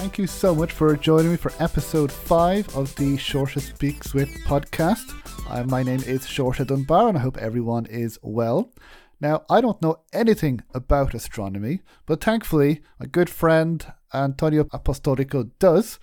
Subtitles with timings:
[0.00, 4.30] Thank you so much for joining me for episode five of the Shorta Speaks With
[4.44, 5.12] podcast.
[5.46, 8.72] Uh, my name is Shorta Dunbar, and I hope everyone is well.
[9.20, 15.98] Now, I don't know anything about astronomy, but thankfully, my good friend Antonio Apostolico does.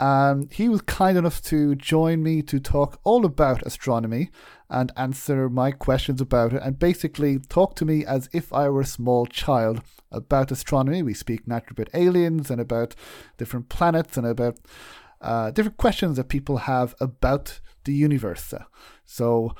[0.00, 4.30] And he was kind enough to join me to talk all about astronomy
[4.70, 8.82] and answer my questions about it and basically talk to me as if I were
[8.82, 11.02] a small child about astronomy.
[11.02, 12.94] We speak naturally about aliens and about
[13.36, 14.58] different planets and about
[15.20, 18.54] uh, different questions that people have about the universe.
[19.04, 19.54] So,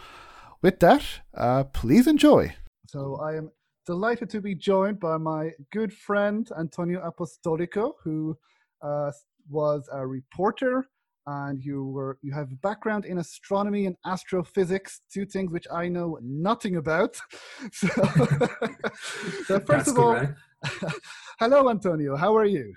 [0.63, 1.03] with that,
[1.35, 2.55] uh, please enjoy.
[2.87, 3.51] So, I am
[3.87, 8.39] delighted to be joined by my good friend Antonio Apostolico, who
[8.83, 9.11] uh,
[9.49, 10.89] was a reporter
[11.27, 15.89] and you were you have a background in astronomy and astrophysics two things which i
[15.89, 17.17] know nothing about
[17.73, 17.89] so,
[19.47, 20.27] so first That's of all
[21.41, 22.75] hello antonio how are you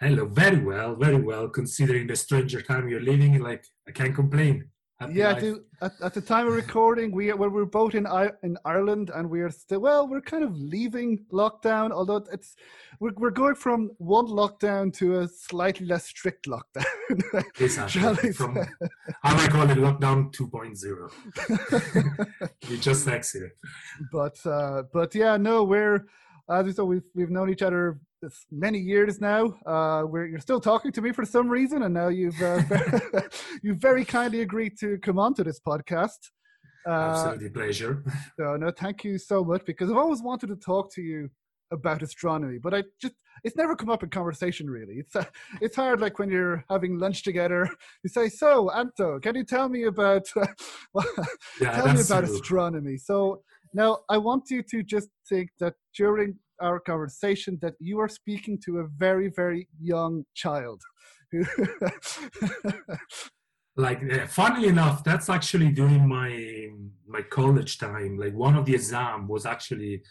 [0.00, 1.48] Hello, very well, very well.
[1.48, 4.70] Considering the stranger time you're living, like I can't complain.
[5.10, 9.10] Yeah at, at the time of recording we well, we're both in I, in ireland
[9.14, 12.56] and we're still well we're kind of leaving lockdown although it's
[13.00, 16.84] we're, we're going from one lockdown to a slightly less strict lockdown
[17.60, 18.32] Exactly.
[18.32, 18.58] From
[19.22, 22.50] I call it lockdown 2.0.
[22.70, 23.52] we just exited.
[24.12, 26.06] but uh, but yeah, no, we're
[26.50, 29.54] as we said, we've we've known each other this many years now.
[29.66, 32.62] Uh, we're you're still talking to me for some reason, and now you've uh,
[33.62, 36.18] you very kindly agreed to come on to this podcast.
[36.86, 38.04] Uh, Absolutely pleasure.
[38.38, 41.30] so no, thank you so much because I've always wanted to talk to you
[41.70, 44.94] about astronomy, but I just it's never come up in conversation really.
[44.94, 45.24] It's uh,
[45.60, 47.68] it's hard like when you're having lunch together.
[48.02, 50.26] You say, "So, Anto, can you tell me about
[51.60, 52.34] Yeah, tell me about true.
[52.34, 53.42] astronomy?" So
[53.74, 58.58] now I want you to just think that during our conversation that you are speaking
[58.64, 60.82] to a very very young child.
[63.76, 66.68] like uh, funnily enough that's actually during my
[67.06, 68.18] my college time.
[68.18, 70.02] Like one of the exam was actually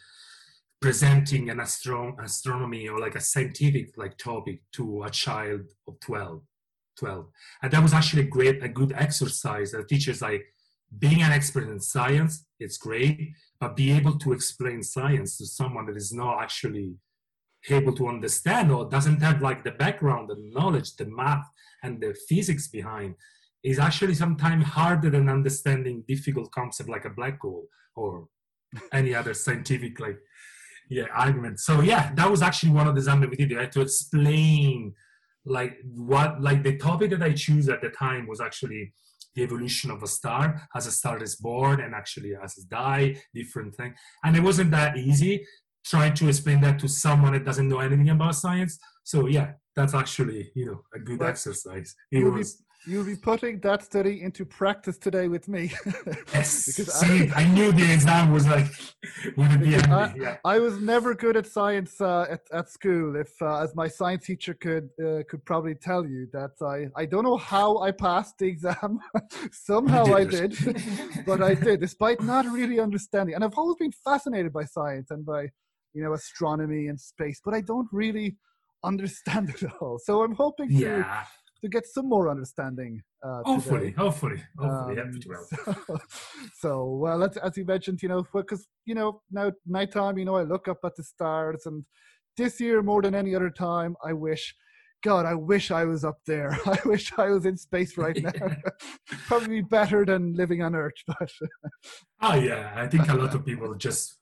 [0.80, 6.42] presenting an astro- astronomy or like a scientific like topic to a child of 12
[7.00, 7.28] 12
[7.64, 9.72] and that was actually a great a good exercise.
[9.72, 10.46] The teachers like
[11.00, 15.86] being an expert in science it's great but be able to explain science to someone
[15.86, 16.96] that is not actually
[17.70, 21.46] able to understand or doesn't have like the background the knowledge the math
[21.84, 23.16] and the physics behind
[23.64, 27.66] is actually sometimes harder than understanding difficult concept like a black hole
[27.96, 28.28] or
[28.94, 30.18] any other scientific like
[30.90, 31.60] yeah argument.
[31.60, 33.58] So yeah that was actually one of the exams that we did.
[33.58, 34.94] I had to explain
[35.46, 38.92] like what like the topic that i choose at the time was actually
[39.38, 40.68] the evolution of a star.
[40.76, 43.94] As a star is born and actually as it die different thing.
[44.24, 45.46] And it wasn't that easy
[45.86, 48.78] trying to explain that to someone that doesn't know anything about science.
[49.04, 51.96] So yeah that's actually you know a good Well, exercise.
[52.12, 55.74] It you'll be was you'll be putting that study into practice today with me.
[56.34, 56.66] Yes.
[56.68, 58.68] Because See, I, knew the exam was like
[59.36, 60.22] wouldn't be handy.
[60.22, 60.38] Yeah.
[60.46, 63.16] I was never good at science uh, at, at school.
[63.16, 67.06] If, uh, as my science teacher could uh, could probably tell you, that I, I
[67.06, 69.00] don't know how I passed the exam.
[69.52, 70.82] Somehow I did did,
[71.26, 73.36] but I did, despite not really understanding.
[73.36, 75.50] And I've always been fascinated by science and by
[75.94, 78.38] you know astronomy and space, but I don't really
[78.84, 80.00] understand it all.
[80.04, 81.26] So I'm hoping to Yeah.
[81.62, 83.02] To get some more understanding.
[83.24, 85.36] Uh, Hopefully, hopefully, hopefully, Um, to
[85.66, 86.00] so,
[86.60, 90.36] so, well, as, as you mentioned, you know, because you know now nighttime, you know,
[90.36, 91.84] I look up at the stars, and
[92.38, 94.56] this year more than any other time, I wish,
[95.04, 96.58] God, I wish I was up there.
[96.66, 98.32] I wish I was in space right now.
[99.28, 101.32] Probably better than living on Earth, but
[102.22, 104.20] Oh yeah, I think a lot of people just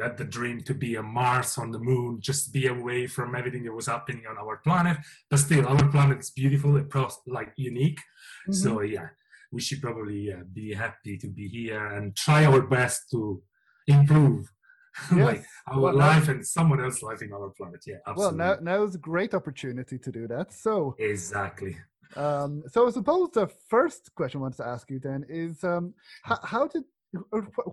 [0.00, 3.64] had the dream to be a Mars, on the moon, just be away from everything
[3.64, 4.98] that was happening on our planet.
[5.30, 8.00] But still, our planet is beautiful, and pro- like unique.
[8.50, 9.08] So yeah,
[9.52, 13.42] we should probably uh, be happy to be here and try our best to
[13.86, 14.50] improve
[15.12, 17.82] like our Well, now- life and someone else's life in our planet.
[17.86, 18.38] Yeah, absolutely.
[18.38, 20.52] well, now now is a great opportunity to do that.
[20.52, 21.76] So, exactly.
[22.16, 25.92] Um, so I suppose the first question I wanted to ask you then is um,
[26.22, 26.84] how, how did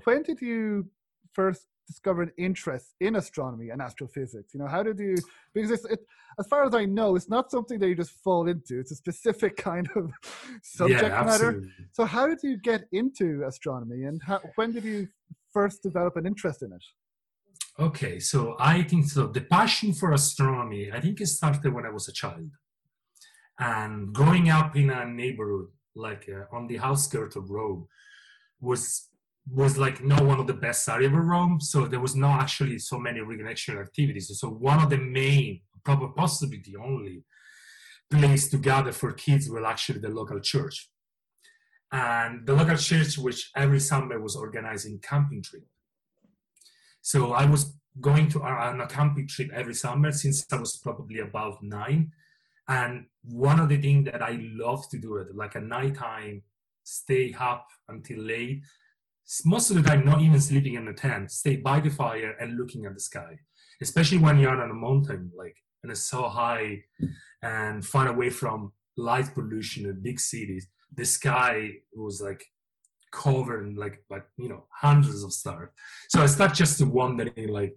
[0.05, 0.87] when did you
[1.33, 4.53] first discover an interest in astronomy and astrophysics?
[4.53, 5.15] You know, how did you
[5.53, 5.99] because it's, it,
[6.39, 8.79] as far as I know, it's not something that you just fall into.
[8.79, 10.11] It's a specific kind of
[10.61, 11.63] subject yeah, matter.
[11.91, 15.07] So how did you get into astronomy, and how, when did you
[15.51, 16.83] first develop an interest in it?
[17.79, 19.27] Okay, so I think so.
[19.27, 22.51] The passion for astronomy, I think it started when I was a child.
[23.59, 27.87] And growing up in a neighborhood, like uh, on the outskirts of Rome,
[28.59, 29.09] was
[29.51, 31.59] was like not one of the best area of Rome.
[31.59, 34.31] So there was not actually so many recreational activities.
[34.39, 37.23] So one of the main, probably possibly the only
[38.09, 40.89] place to gather for kids was actually the local church.
[41.91, 45.63] And the local church, which every summer was organizing camping trip.
[47.01, 50.77] So I was going to uh, on a camping trip every summer since I was
[50.77, 52.11] probably about nine.
[52.67, 56.43] And one of the things that I love to do it, like a nighttime,
[56.83, 58.63] stay up until late.
[59.45, 62.57] Most of the time, not even sleeping in the tent, stay by the fire and
[62.57, 63.39] looking at the sky.
[63.81, 66.83] Especially when you're on a mountain, like and it's so high
[67.41, 70.67] and far away from light pollution in big cities.
[70.95, 72.45] The sky was like
[73.11, 75.69] covered in like like you know hundreds of stars.
[76.09, 77.75] So I start just wondering like,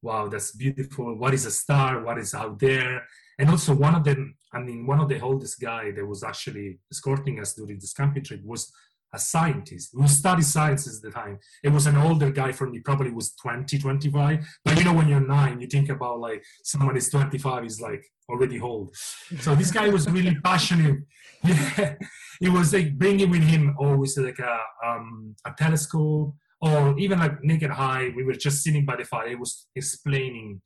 [0.00, 1.14] wow, that's beautiful.
[1.16, 2.02] What is a star?
[2.02, 3.06] What is out there?
[3.38, 6.78] And also one of them, I mean, one of the oldest guy that was actually
[6.90, 8.72] escorting us during this camping trip was
[9.14, 11.38] a scientist who studied sciences at the time.
[11.62, 14.46] It was an older guy from me, probably was 20, 25.
[14.64, 18.04] But you know, when you're nine, you think about like someone is 25 is like
[18.28, 18.94] already old.
[19.40, 21.00] So this guy was really passionate.
[21.44, 21.94] Yeah,
[22.40, 27.42] he was like bringing with him always like a, um, a telescope or even like
[27.42, 28.12] naked eye.
[28.16, 29.28] We were just sitting by the fire.
[29.28, 30.62] He was explaining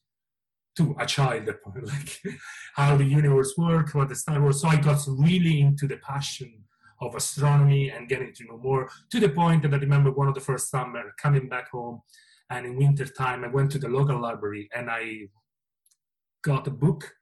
[0.77, 1.47] to a child
[1.83, 2.21] like
[2.75, 4.61] how the universe works, what the star was.
[4.61, 6.66] So I got really into the passion
[7.01, 10.35] of astronomy and getting to know more to the point that I remember one of
[10.35, 12.01] the first summer coming back home
[12.51, 15.29] and in winter time I went to the local library and I
[16.43, 17.13] got a book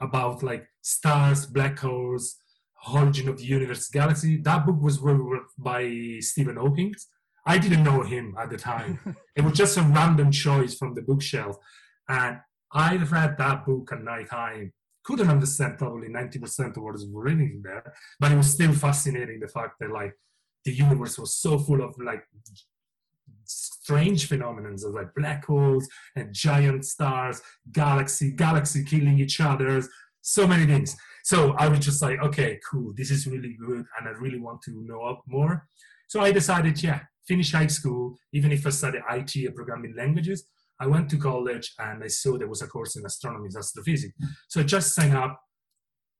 [0.00, 2.36] about like stars, black holes,
[2.92, 4.36] origin of the universe, galaxy.
[4.38, 4.98] That book was
[5.58, 6.94] by Stephen Hawking.
[7.46, 9.16] I didn't know him at the time.
[9.36, 11.56] it was just a random choice from the bookshelf.
[12.08, 12.38] And
[12.72, 14.72] I read that book at night time
[15.04, 19.48] couldn't understand probably 90% of what is written there, but it was still fascinating the
[19.48, 20.14] fact that like
[20.64, 22.24] the universe was so full of like
[23.44, 25.86] strange phenomena of like black holes
[26.16, 27.42] and giant stars,
[27.72, 29.82] galaxy, galaxy killing each other,
[30.22, 30.96] so many things.
[31.22, 34.62] So I was just like, okay, cool, this is really good, and I really want
[34.62, 35.66] to know up more.
[36.08, 40.44] So I decided, yeah, finish high school, even if I study IT and programming languages,
[40.80, 44.14] I went to college and I saw there was a course in astronomy and astrophysics.
[44.48, 45.40] So I just signed up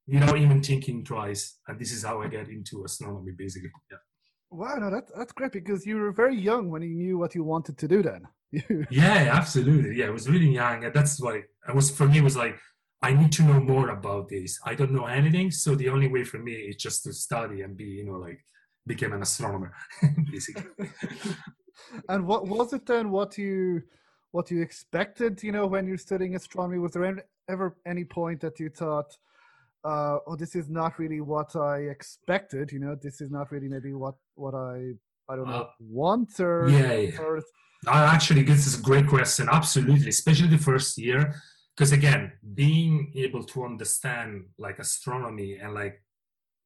[0.07, 1.59] without even thinking twice.
[1.67, 3.71] And this is how I get into astronomy, basically.
[3.91, 3.99] Yeah.
[4.51, 7.43] Wow, no, that, that's great because you were very young when you knew what you
[7.43, 8.23] wanted to do then.
[8.91, 9.97] yeah, absolutely.
[9.97, 10.85] Yeah, I was really young.
[10.85, 12.57] And that's why I was, for me, was like,
[13.03, 14.59] I need to know more about this.
[14.65, 15.51] I don't know anything.
[15.51, 18.45] So the only way for me is just to study and be, you know, like,
[18.87, 19.75] became an astronomer,
[20.31, 20.65] basically.
[22.09, 23.11] and what was it then?
[23.11, 23.83] What you
[24.35, 26.79] what you expected, you know, when you're studying astronomy?
[26.81, 29.11] Was there ever any point that you thought,
[29.85, 33.69] uh, oh, this is not really what I expected, you know, this is not really
[33.69, 34.95] maybe what, what I,
[35.31, 37.21] I don't know, uh, want or, yeah, yeah.
[37.21, 37.41] Or...
[37.87, 39.47] actually, this is a great question.
[39.49, 40.09] Absolutely.
[40.09, 41.21] Especially the first year.
[41.77, 46.03] Because again, being able to understand like astronomy and like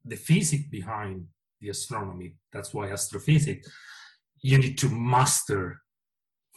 [0.07, 1.27] the physics behind
[1.61, 3.69] the astronomy, that's why astrophysics,
[4.41, 5.83] you need to master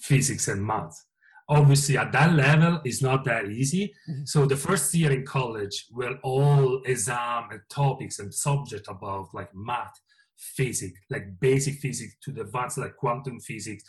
[0.01, 1.05] physics and math.
[1.49, 3.93] Obviously, at that level, it's not that easy.
[4.09, 4.23] Mm-hmm.
[4.25, 9.49] So the first year in college, we're all exam and topics and subject about like
[9.53, 9.93] math,
[10.37, 13.83] physics, like basic physics to the advanced like quantum physics,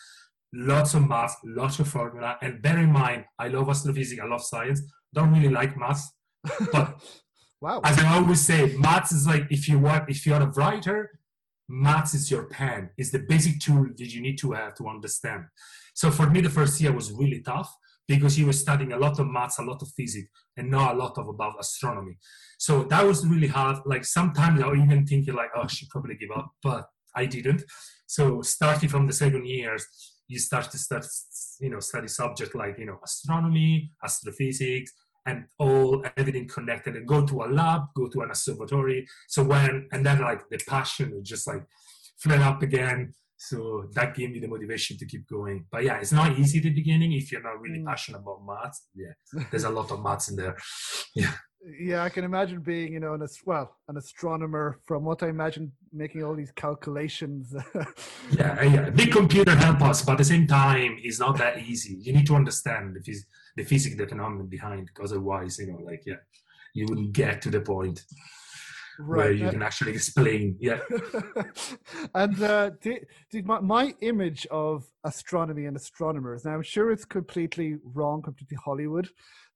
[0.52, 2.36] lots of math, lots of formula.
[2.42, 4.82] And bear in mind, I love astrophysics, I love science.
[5.14, 6.10] Don't really like math,
[6.72, 7.00] but
[7.60, 7.80] wow.
[7.84, 11.10] as I always say, math is like if you want, if you're a writer,
[11.72, 12.90] maths is your pen.
[12.98, 15.44] Is the basic tool that you need to have to understand.
[15.94, 17.74] So for me the first year was really tough
[18.06, 20.98] because you were studying a lot of maths a lot of physics and not a
[20.98, 22.18] lot of about astronomy.
[22.58, 23.78] So that was really hard.
[23.86, 26.86] Like sometimes i even thinking like oh should probably give up but
[27.16, 27.62] i didn't.
[28.06, 29.86] So starting from the second years
[30.28, 31.06] you start to start
[31.60, 34.92] you know study subject like you know astronomy astrophysics
[35.26, 39.06] and all everything connected and go to a lab, go to an observatory.
[39.28, 41.64] So when and then like the passion just like
[42.18, 43.14] flare up again.
[43.36, 45.66] So that gave me the motivation to keep going.
[45.70, 47.86] But yeah, it's not easy at the beginning if you're not really mm.
[47.86, 48.86] passionate about maths.
[48.94, 50.56] Yeah, there's a lot of maths in there.
[51.14, 51.32] Yeah.
[51.80, 54.80] Yeah, I can imagine being, you know, an well, an astronomer.
[54.84, 57.54] From what I imagine, making all these calculations.
[58.32, 61.98] yeah, yeah, big computer help us, but at the same time, it's not that easy.
[62.00, 65.78] You need to understand the phys- the physics, the economic behind, because otherwise, you know,
[65.84, 66.16] like yeah,
[66.74, 68.04] you wouldn't get to the point
[68.98, 69.18] right.
[69.18, 70.56] where you can actually explain.
[70.60, 70.80] Yeah.
[72.14, 76.44] and uh, did, did my, my image of astronomy and astronomers.
[76.44, 79.08] Now, I'm sure it's completely wrong, completely Hollywood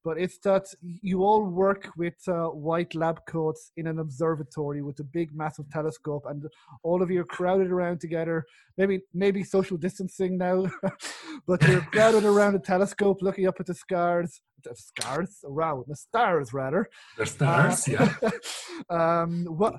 [0.07, 0.67] but it's that
[1.03, 5.69] you all work with uh, white lab coats in an observatory with a big, massive
[5.69, 6.47] telescope, and
[6.85, 8.45] all of you are crowded around together.
[8.79, 10.71] Maybe, maybe social distancing now,
[11.49, 14.41] but you're crowded around a telescope, looking up at the stars.
[14.63, 16.87] The stars, wow, the stars rather.
[17.19, 18.31] The stars, uh, yeah.
[19.23, 19.75] um, what,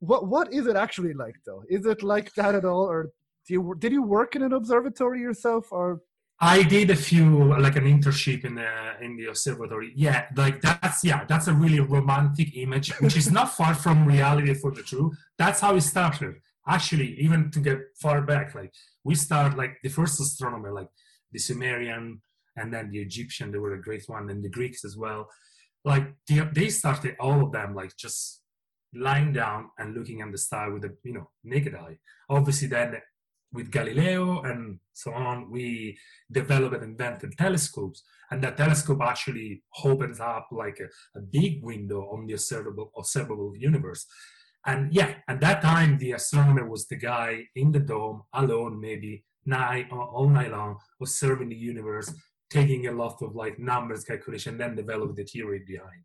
[0.00, 1.62] what, what is it actually like, though?
[1.70, 3.12] Is it like that at all, or
[3.46, 6.02] do you did you work in an observatory yourself, or
[6.42, 8.70] I did a few like an internship in the
[9.02, 9.92] in the observatory.
[9.94, 14.54] Yeah, like that's yeah, that's a really romantic image, which is not far from reality
[14.54, 15.18] for the truth.
[15.36, 16.36] That's how it started.
[16.66, 18.72] Actually, even to get far back, like
[19.04, 20.88] we start like the first astronomer, like
[21.30, 22.22] the Sumerian
[22.56, 25.28] and then the Egyptian, they were a great one, and the Greeks as well.
[25.84, 28.42] Like they, they started all of them like just
[28.94, 31.98] lying down and looking at the star with a you know naked eye.
[32.30, 32.96] Obviously, then
[33.52, 35.98] with Galileo and so on, we
[36.30, 38.02] developed and invented telescopes.
[38.30, 43.54] And that telescope actually opens up like a, a big window on the observable, observable
[43.56, 44.06] universe.
[44.66, 49.24] And yeah, at that time, the astronomer was the guy in the dome, alone, maybe
[49.46, 52.12] night all night long, observing the universe,
[52.50, 56.02] taking a lot of like numbers calculation, then develop the theory behind.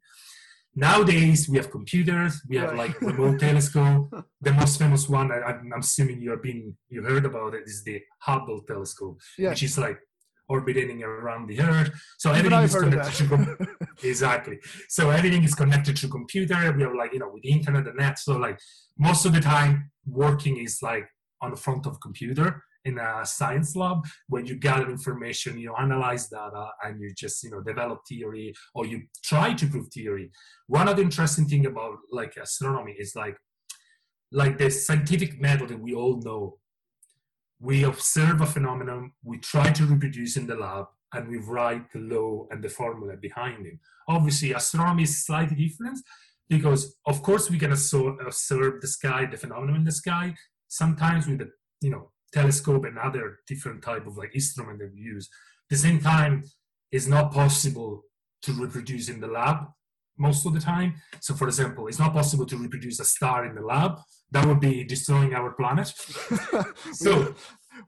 [0.75, 4.13] Nowadays, we have computers, we have like remote telescope.
[4.41, 7.84] The most famous one, I, am assuming you have been, you heard about it, is
[7.84, 9.50] the Hubble telescope, yeah.
[9.50, 10.00] which is like
[10.48, 11.91] orbiting around the Earth.
[12.17, 14.60] So Even everything is connected to exactly.
[14.89, 16.72] So everything is connected to computer.
[16.74, 18.20] We have like you know with the internet and net.
[18.20, 18.60] So like
[18.98, 21.08] most of the time, working is like
[21.41, 26.30] on the front of computer in a science lab when you gather information you analyze
[26.30, 30.32] data and you just you know develop theory or you try to prove theory.
[30.68, 33.38] One of the interesting thing about like astronomy is like
[34.32, 36.58] like the scientific method that we all know.
[37.60, 42.00] We observe a phenomenon we try to reproduce in the lab and we write the
[42.00, 43.80] law and the formula behind it.
[44.08, 46.00] Obviously astronomy is slightly different
[46.50, 50.36] because of course we can observe the sky the phenomenon in the sky
[50.68, 51.50] sometimes with the
[51.82, 55.25] you know telescope and other different type of like instrument that we use.
[55.65, 56.34] At the same time,
[56.92, 57.92] it's not possible
[58.46, 59.58] to reproduce in the lab
[60.18, 60.89] most of the time.
[61.25, 63.92] So, for example, it's not possible to reproduce a star in the lab.
[64.32, 65.88] That would be destroying our planet.
[66.94, 67.34] so,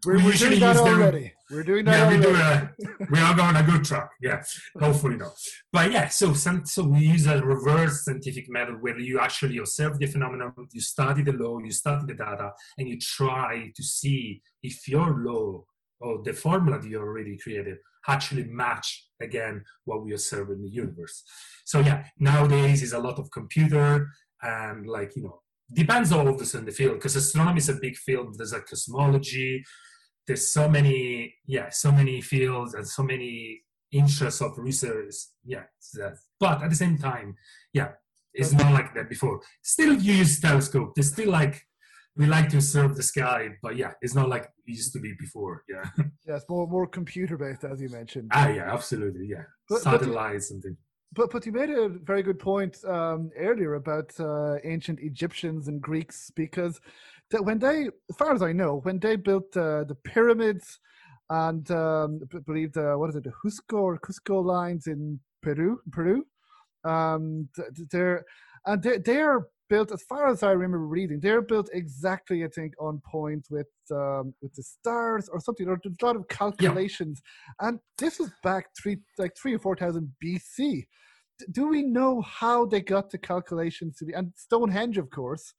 [0.05, 1.33] we're, we we're doing that already.
[1.49, 2.17] We're doing that yeah, already.
[2.17, 4.09] We, do a, we are going a good track.
[4.21, 4.43] Yeah,
[4.79, 5.33] hopefully not.
[5.71, 9.99] But yeah, so some, so we use a reverse scientific method where you actually observe
[9.99, 14.41] the phenomenon, you study the law, you study the data, and you try to see
[14.63, 15.63] if your law
[15.99, 17.77] or the formula that you already created
[18.07, 21.23] actually match again what we observe in the universe.
[21.65, 24.09] So yeah, nowadays is a lot of computer
[24.41, 25.41] and like you know
[25.73, 28.35] depends all of this in the field because astronomy is a big field.
[28.37, 29.63] There's a cosmology.
[30.25, 35.13] There's so many, yeah, so many fields and so many interests of research.
[35.45, 35.63] Yeah,
[36.39, 37.35] but at the same time,
[37.73, 37.91] yeah,
[38.33, 39.41] it's not like that before.
[39.63, 40.93] Still you use telescope.
[40.95, 41.61] There's still like
[42.17, 45.13] we like to observe the sky, but yeah, it's not like it used to be
[45.19, 45.63] before.
[45.69, 45.85] Yeah.
[46.25, 48.31] Yeah, it's more more computer based, as you mentioned.
[48.33, 49.27] Ah, yeah, absolutely.
[49.27, 50.77] Yeah, but, satellites but, and things.
[51.13, 55.81] But but you made a very good point um, earlier about uh, ancient Egyptians and
[55.81, 56.79] Greeks because
[57.31, 60.79] that when they, as far as I know, when they built uh, the pyramids
[61.29, 65.79] and um, I believe the what is it, the Cusco or Cusco lines in Peru,
[65.91, 66.25] Peru,
[66.83, 67.49] um,
[67.91, 68.23] they're
[68.65, 71.19] and they they're built as far as I remember reading.
[71.19, 75.65] They're built exactly, I think, on point with um, with the stars or something.
[75.65, 77.21] There's a lot of calculations,
[77.61, 77.69] yeah.
[77.69, 80.85] and this was back three like three or four thousand BC.
[81.39, 84.13] D- do we know how they got the calculations to be?
[84.13, 85.53] And Stonehenge, of course,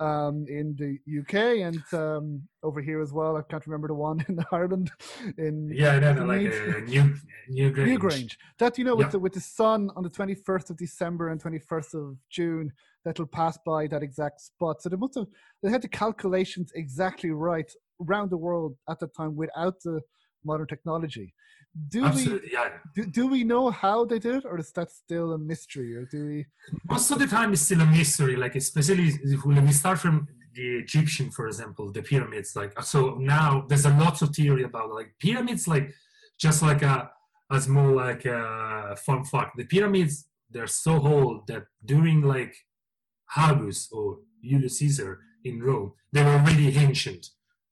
[0.00, 3.36] um, in the UK and um, over here as well.
[3.36, 4.90] I can't remember the one in Ireland.
[5.36, 7.14] In yeah, no, no, like uh, New
[7.50, 7.98] Newgrange.
[7.98, 8.36] Newgrange.
[8.58, 9.12] That you know, with yeah.
[9.12, 12.72] the with the sun on the twenty first of December and twenty first of June,
[13.04, 14.82] that'll pass by that exact spot.
[14.82, 15.26] So they must have
[15.62, 17.70] they had the calculations exactly right
[18.06, 20.00] around the world at the time without the
[20.44, 21.34] modern technology.
[21.88, 22.68] Do Absolutely, we yeah.
[22.94, 25.96] do, do we know how they did it, or is that still a mystery?
[25.96, 26.46] Or do we?
[26.90, 28.36] Most of the time, it's still a mystery.
[28.36, 29.12] Like especially
[29.44, 32.56] when we start from the Egyptian, for example, the pyramids.
[32.56, 35.68] Like uh, so now, there's a lot of theory about like pyramids.
[35.68, 35.92] Like
[36.38, 37.10] just like a
[37.50, 42.54] as more like a fun fact, the pyramids they're so old that during like
[43.36, 47.30] Habus or Julius Caesar in Rome, they were already ancient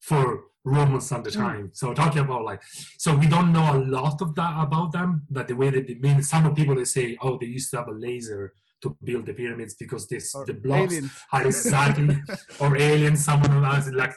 [0.09, 1.43] for Romans at the hmm.
[1.45, 1.65] time.
[1.69, 1.77] Mm.
[1.77, 2.63] So talking about like,
[2.99, 5.95] so we don't know a lot of that about them, but the way that they
[5.95, 9.33] mean, some people they say, oh, they used to have a laser to build the
[9.33, 11.13] pyramids because this or the blocks aliens.
[11.33, 12.17] are exactly
[12.61, 14.15] or aliens, someone else like.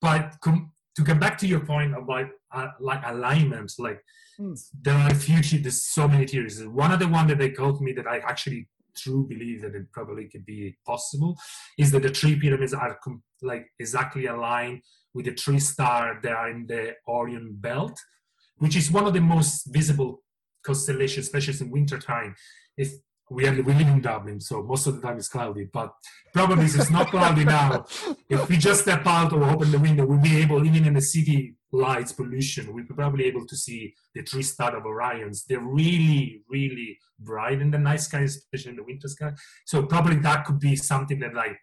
[0.00, 3.78] But com- to get back to your point about uh, like alignments.
[3.78, 4.02] Like
[4.38, 4.54] Hmm.
[4.80, 5.60] there are a few.
[5.60, 6.64] There's so many theories.
[6.64, 9.90] One of the one that they told me that I actually true believe that it
[9.92, 11.36] probably could be possible
[11.78, 14.82] is that the three pyramids are com- like exactly aligned
[15.14, 17.98] with the three star that are in the Orion belt,
[18.58, 20.22] which is one of the most visible
[20.64, 22.34] constellations, especially in winter time.
[22.76, 22.92] If
[23.30, 25.92] we are we live in Dublin, so most of the time it's cloudy, but
[26.34, 27.84] probably it's not cloudy now.
[28.28, 31.00] If we just step out or open the window, we'll be able, even in the
[31.00, 35.44] city lights pollution, we'll be probably able to see the three star of Orions.
[35.48, 39.32] They're really, really bright in the night sky, especially in the winter sky.
[39.64, 41.58] So probably that could be something that like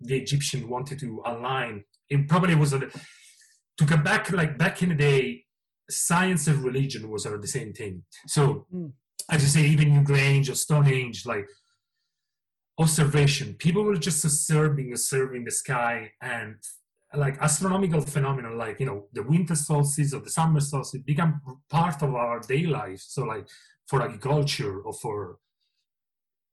[0.00, 1.84] the Egyptian wanted to align.
[2.08, 5.44] It probably was a, to come back like back in the day,
[5.90, 8.04] science and religion was are the same thing.
[8.26, 8.92] So Mm.
[9.30, 11.46] as you say, even Newgrange or Stonehenge, like
[12.78, 13.54] observation.
[13.54, 16.56] People were just observing, observing the sky and
[17.14, 22.02] like astronomical phenomena, like you know the winter solstice or the summer solstice, become part
[22.02, 23.00] of our day life.
[23.00, 23.46] So like
[23.86, 25.38] for agriculture or for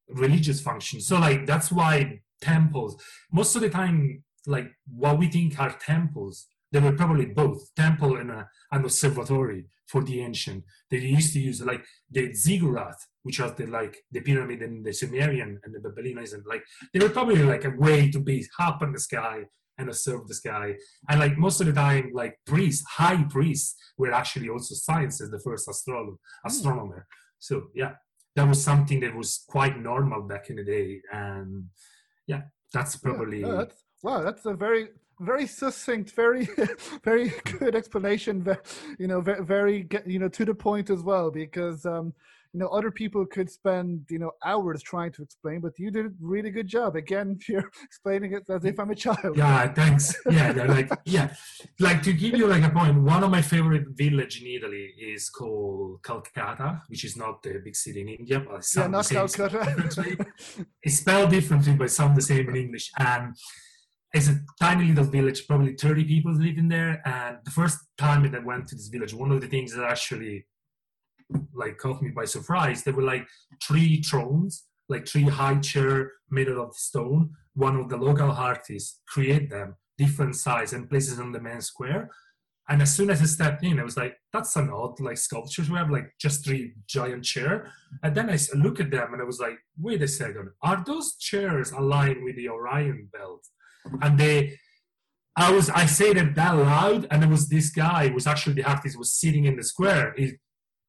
[0.09, 1.07] religious functions.
[1.07, 3.01] So like that's why temples.
[3.31, 8.17] Most of the time, like what we think are temples, they were probably both temple
[8.17, 10.63] and a, an observatory for the ancient.
[10.89, 14.93] They used to use like the ziggurat, which was the like the pyramid in the
[14.93, 18.81] Sumerian and the Babylonians, and like they were probably like a way to be up
[18.83, 19.43] in the sky
[19.77, 20.75] and observe the sky.
[21.09, 25.29] And like most of the time, like priests, high priests, were actually also science as
[25.29, 26.17] the first astronomer.
[26.43, 26.47] Hmm.
[26.47, 27.07] astronomer.
[27.39, 27.93] So yeah,
[28.35, 31.65] that was something that was quite normal back in the day, and
[32.27, 32.43] yeah,
[32.73, 33.41] that's probably.
[33.41, 34.89] Yeah, that's, wow, that's a very
[35.21, 36.49] very succinct, very
[37.03, 38.45] very good explanation.
[38.99, 42.13] You know, very, very you know to the point as well because um,
[42.53, 46.07] you know other people could spend you know hours trying to explain, but you did
[46.07, 46.95] a really good job.
[46.95, 49.37] Again, you're explaining it as if I'm a child.
[49.37, 50.15] Yeah, thanks.
[50.29, 51.33] Yeah, like yeah,
[51.79, 53.01] like to give you like a point.
[53.01, 57.75] One of my favorite village in Italy is called Calcata, which is not the big
[57.75, 60.25] city in India, but it Yeah, not Calcutta.
[60.81, 62.91] It's spelled differently, but sound the same in English.
[62.97, 63.35] And
[64.13, 67.01] it's a tiny little village, probably 30 people living there.
[67.05, 69.85] And the first time that I went to this village, one of the things that
[69.85, 70.45] actually
[71.53, 73.25] like caught me by surprise, there were like
[73.63, 77.31] three thrones, like three high chair made out of stone.
[77.53, 82.09] One of the local artists create them, different size and places on the main square.
[82.67, 85.69] And as soon as I stepped in, I was like, that's an odd like sculptures.
[85.69, 87.71] We have like just three giant chair.
[88.03, 91.15] And then I look at them and I was like, wait a second, are those
[91.15, 93.45] chairs aligned with the Orion belt?
[94.01, 94.57] And they,
[95.35, 98.55] I was, I said it that loud, and there was this guy who was actually
[98.55, 100.13] the artist was sitting in the square.
[100.17, 100.33] He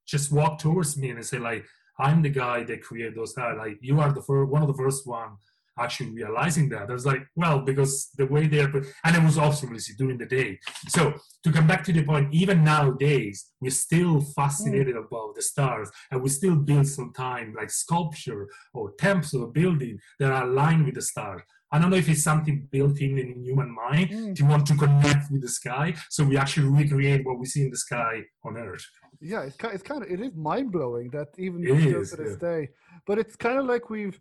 [0.07, 1.64] just walked towards me and I said like,
[1.98, 3.57] I'm the guy that created those stars.
[3.59, 5.37] Like you are the first, one of the first one
[5.78, 6.90] actually realizing that.
[6.90, 8.70] I was like, well, because the way they're,
[9.05, 10.59] and it was obviously during the day.
[10.88, 15.07] So to come back to the point, even nowadays, we're still fascinated mm.
[15.07, 20.31] about the stars and we still build sometimes like sculpture or temples or building that
[20.31, 21.42] are aligned with the stars.
[21.73, 24.35] I don't know if it's something built in in human mind Mm.
[24.39, 25.87] to want to connect with the sky.
[26.15, 28.15] So we actually recreate what we see in the sky
[28.47, 28.87] on Earth.
[29.33, 32.37] yeah, it's kind, it's kind of it is mind blowing that even is, to this
[32.37, 32.49] yeah.
[32.51, 32.61] day.
[33.09, 34.19] But it's kind of like we've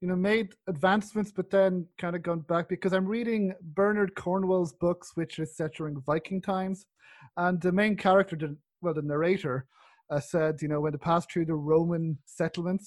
[0.00, 3.42] you know made advancements, but then kind of gone back because I'm reading
[3.78, 6.78] Bernard Cornwell's books, which is set during Viking times,
[7.42, 8.50] and the main character, the,
[8.82, 9.56] well, the narrator,
[10.12, 12.04] uh, said you know when they passed through the Roman
[12.40, 12.86] settlements,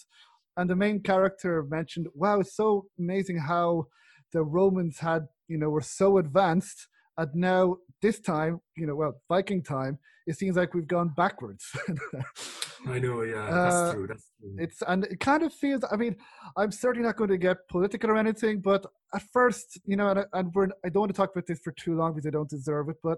[0.58, 2.68] and the main character mentioned, wow, it's so
[3.04, 3.88] amazing how
[4.34, 6.88] the Romans had you know were so advanced.
[7.20, 11.66] And now this time, you know, well, Viking time, it seems like we've gone backwards.
[12.88, 14.08] I know, yeah, Uh, that's true.
[14.08, 14.56] That's true.
[14.60, 15.84] it's and it kind of feels.
[15.92, 16.16] I mean,
[16.56, 18.86] I'm certainly not going to get political or anything, but
[19.16, 21.72] at first, you know, and, and we're, I don't want to talk about this for
[21.72, 22.98] too long because I don't deserve it.
[23.02, 23.18] But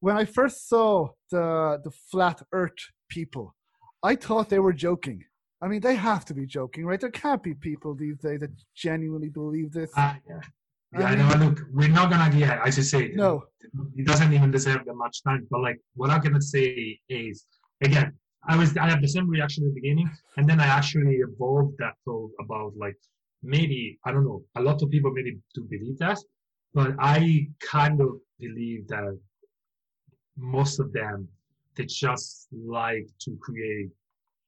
[0.00, 3.54] when I first saw the the flat Earth people,
[4.02, 5.24] I thought they were joking.
[5.62, 7.00] I mean, they have to be joking, right?
[7.00, 9.92] There can't be people these days that genuinely believe this.
[9.96, 10.40] Ah, yeah.
[10.94, 13.44] I Yeah, mean- no, look, we're not gonna yeah, I should say No.
[13.96, 15.46] it doesn't even deserve that much time.
[15.50, 17.46] But like what I'm gonna say is
[17.80, 18.12] again,
[18.52, 21.74] I was I had the same reaction at the beginning, and then I actually evolved
[21.78, 22.98] that thought about like
[23.42, 26.18] maybe I don't know, a lot of people maybe do believe that,
[26.74, 29.12] but I kind of believe that
[30.36, 31.28] most of them
[31.76, 33.90] they just like to create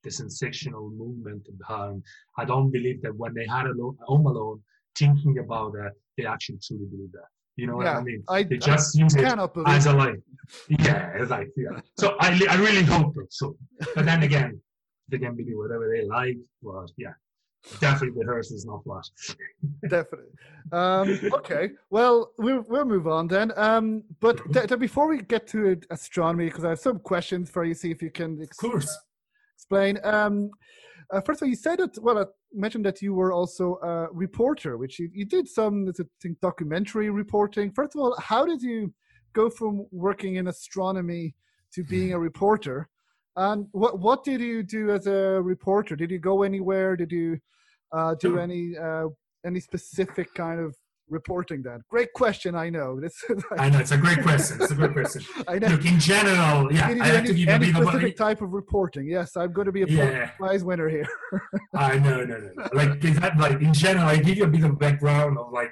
[0.05, 2.03] the sensational movement behind.
[2.39, 4.63] I don't believe that when they had a lo- home alone
[4.97, 7.29] thinking about that, they actually truly believe that.
[7.57, 8.23] You know what yeah, I mean?
[8.29, 9.69] I, They just use it cannot believe.
[9.69, 10.21] as a like,
[10.69, 11.81] yeah, it's like, yeah.
[11.99, 13.57] So I, I really hope so.
[13.95, 14.61] But then again,
[15.09, 16.37] they can believe whatever they like.
[16.63, 17.13] Well, yeah.
[17.81, 19.05] definitely the Earth is not flat.
[19.89, 20.33] definitely.
[20.73, 23.53] Um, okay, well, we'll we'll move on then.
[23.57, 27.65] Um, but th- th- before we get to astronomy, because I have some questions for
[27.65, 28.99] you, see if you can ex- of course
[29.65, 29.99] explain.
[30.05, 30.51] Um,
[31.11, 31.99] uh, first of all, you said that.
[32.03, 36.03] Well, I mentioned that you were also a reporter, which you, you did some, I
[36.23, 37.73] think, documentary reporting.
[37.73, 38.93] First of all, how did you
[39.33, 41.35] go from working in astronomy
[41.75, 42.89] to being a reporter?
[43.37, 45.97] And what what did you do as a reporter?
[45.97, 46.97] Did you go anywhere?
[46.97, 47.39] Did you
[47.93, 49.09] uh, do any uh,
[49.45, 50.77] any specific kind of
[51.09, 51.81] reporting that?
[51.89, 52.55] Great question.
[52.55, 53.01] I know.
[53.59, 54.59] I know it's a great question.
[54.61, 55.23] It's a great question.
[55.49, 55.69] I know.
[55.69, 59.07] Look, in general, yeah, I have any, to give any a specific type of reporting.
[59.07, 60.31] Yes, I'm going to be a yeah.
[60.31, 61.07] prize winner here.
[61.75, 62.69] I know, no, no, no.
[62.73, 65.71] Like, that, like in general, I give you a bit of background of like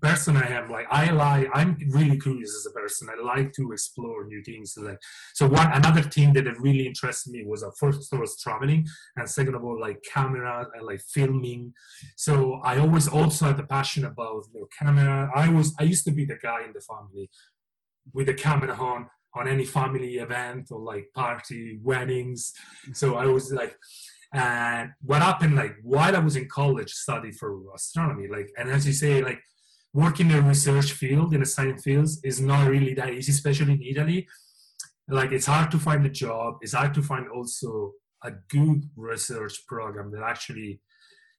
[0.00, 0.70] person I am.
[0.70, 3.08] Like I like I'm really curious as a person.
[3.10, 4.76] I like to explore new things.
[4.76, 5.00] Like
[5.34, 9.54] so one another thing that really interested me was uh, first all traveling and second
[9.54, 11.72] of all like camera and like filming.
[12.16, 15.30] So I always also had a passion about you know, camera.
[15.34, 17.30] I was I used to be the guy in the family
[18.12, 22.52] with the camera on on any family event or like party weddings.
[22.92, 23.76] So I was like
[24.34, 28.86] and what happened like while I was in college study for astronomy like and as
[28.86, 29.40] you say like
[29.98, 33.72] working in a research field in a science field is not really that easy, especially
[33.72, 34.28] in Italy.
[35.08, 36.58] Like it's hard to find a job.
[36.62, 37.70] It's hard to find also
[38.22, 40.80] a good research program that actually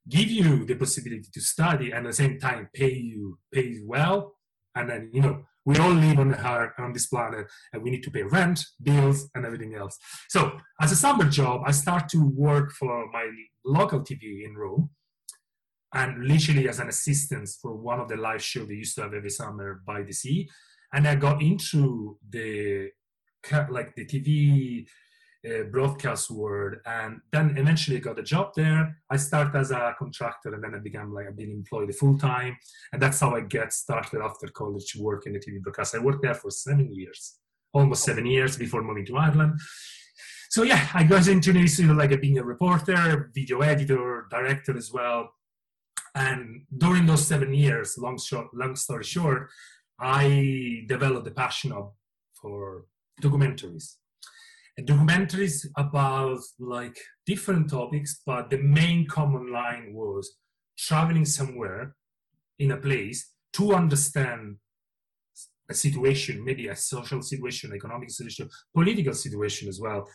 [0.09, 3.83] give you the possibility to study and at the same time pay you pay you
[3.87, 4.35] well.
[4.75, 8.03] And then you know we all live on our, on this planet and we need
[8.03, 9.97] to pay rent, bills, and everything else.
[10.27, 13.25] So as a summer job, I start to work for my
[13.63, 14.89] local TV in Rome
[15.93, 19.13] and literally as an assistant for one of the live shows they used to have
[19.13, 20.49] every summer by the sea.
[20.93, 22.89] And I got into the
[23.69, 24.85] like the TV
[25.47, 28.97] uh, broadcast world, and then eventually I got a job there.
[29.09, 32.57] I started as a contractor, and then I became like I've been employed full time,
[32.91, 35.95] and that's how I get started after college work in the TV broadcast.
[35.95, 37.37] I worked there for seven years,
[37.73, 39.59] almost seven years before moving to Ireland.
[40.49, 44.75] So yeah, I got into this, you know, like being a reporter, video editor, director
[44.75, 45.29] as well
[46.19, 49.49] and during those seven years, long, short, long story short,
[49.97, 51.93] I developed a passion of,
[52.41, 52.85] for
[53.21, 53.95] documentaries.
[54.77, 60.35] And documentaries about like different topics, but the main common line was
[60.77, 61.95] traveling somewhere
[62.57, 64.57] in a place to understand
[65.69, 70.05] a situation, maybe a social situation, economic situation, political situation as well.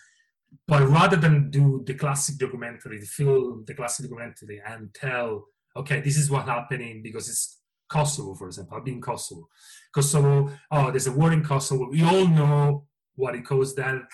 [0.69, 6.01] But rather than do the classic documentary, the film, the classic documentary, and tell okay,
[6.01, 8.77] this is what's happening because it's Kosovo, for example.
[8.77, 9.49] I've been Kosovo.
[9.95, 11.89] Kosovo, oh, there's a war in Kosovo.
[11.91, 14.07] We all know what it caused then.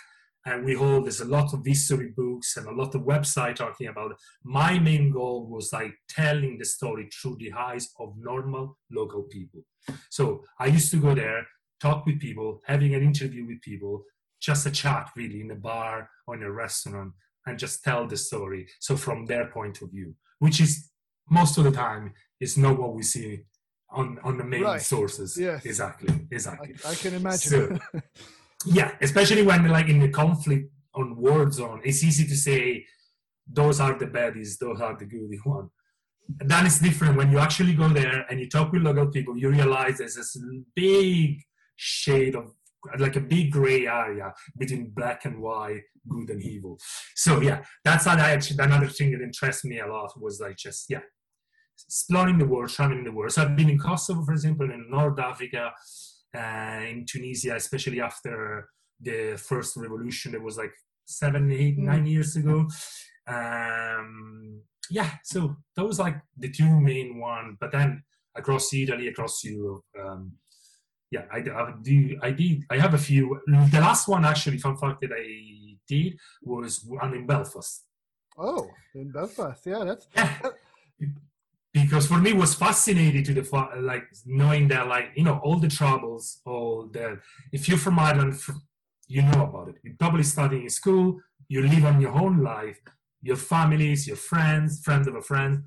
[0.46, 3.88] And we hold there's a lot of history books and a lot of website talking
[3.88, 4.16] about it.
[4.42, 9.61] My main goal was like telling the story through the eyes of normal local people.
[10.09, 11.46] So I used to go there,
[11.81, 14.05] talk with people, having an interview with people,
[14.40, 17.12] just a chat really in a bar or in a restaurant,
[17.46, 18.66] and just tell the story.
[18.81, 20.89] So from their point of view, which is
[21.31, 23.40] most of the time it's not what we see
[23.90, 24.81] on on the main right.
[24.81, 25.37] sources.
[25.38, 25.64] Yes.
[25.64, 26.14] Exactly.
[26.31, 26.75] Exactly.
[26.85, 27.38] I, I can imagine.
[27.38, 27.79] So,
[28.66, 32.85] yeah, especially when like in the conflict on war zone, it's easy to say
[33.47, 35.71] those are the baddies, those are the goody one.
[36.38, 39.37] And then it's different when you actually go there and you talk with local people,
[39.37, 40.37] you realize there's this
[40.77, 41.40] big
[41.77, 42.53] shade of
[42.99, 46.79] like a big gray area between black and white, good and evil.
[47.16, 51.01] So yeah, that's another thing that interests me a lot was like just yeah,
[51.87, 53.33] exploring the world, traveling the world.
[53.33, 55.73] So I've been in Kosovo, for example, in North Africa,
[56.37, 58.69] uh, in Tunisia, especially after
[59.01, 60.73] the first revolution that was like
[61.07, 61.85] seven, eight, mm.
[61.85, 62.69] nine years ago.
[63.27, 68.03] Um, yeah, so those like the two main one, but then
[68.37, 69.85] across Italy, across Europe.
[69.99, 70.33] Um,
[71.11, 72.19] yeah, I, I do.
[72.23, 72.64] I did.
[72.71, 73.40] I have a few.
[73.47, 77.85] The last one, actually, fun fact that I did was I'm in Belfast.
[78.38, 80.07] Oh, in Belfast, yeah, that's.
[80.14, 80.38] Yeah
[81.73, 83.45] because for me it was fascinating to the
[83.81, 87.19] like knowing that like you know all the troubles all the
[87.53, 88.35] if you're from ireland
[89.11, 89.75] you know about it.
[89.83, 92.79] You're probably studying in school you live on your own life
[93.23, 95.65] your families your friends friends of a friend.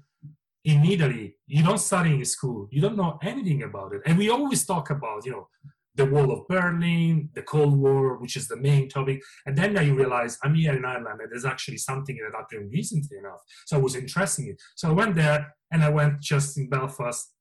[0.63, 4.02] In italy you don't study in school you don't know anything about it.
[4.06, 5.48] And we always talk about you know
[5.95, 9.21] the wall of Berlin, the Cold War, which is the main topic.
[9.45, 13.17] And then you realize I'm here in Ireland and there's actually something that happened recently
[13.17, 13.41] enough.
[13.65, 14.62] So I was interested in it.
[14.75, 17.32] So I went there and I went just in Belfast,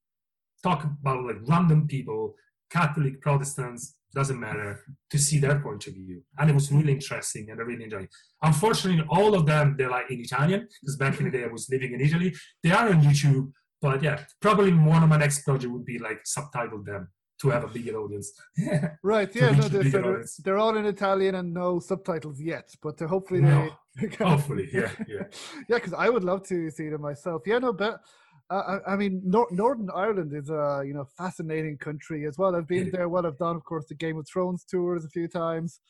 [0.62, 2.34] talk about like random people,
[2.70, 7.48] Catholic, Protestants, doesn't matter to see their point of view and it was really interesting
[7.50, 8.10] and i really enjoyed it
[8.42, 11.68] unfortunately all of them they're like in italian because back in the day i was
[11.70, 15.72] living in italy they are on youtube but yeah probably one of my next project
[15.72, 17.08] would be like subtitle them
[17.42, 18.32] to have a bigger audience
[19.02, 23.40] right yeah no they're, they're, they're, all in italian and no subtitles yet but hopefully
[23.40, 23.68] no,
[24.00, 25.24] they hopefully yeah yeah
[25.68, 28.00] yeah because i would love to see them myself yeah no but
[28.50, 32.54] uh, I, mean, Nor- Northern Ireland is a you know fascinating country as well.
[32.54, 33.08] I've been there.
[33.08, 35.80] Well, I've done, of course, the Game of Thrones tours a few times,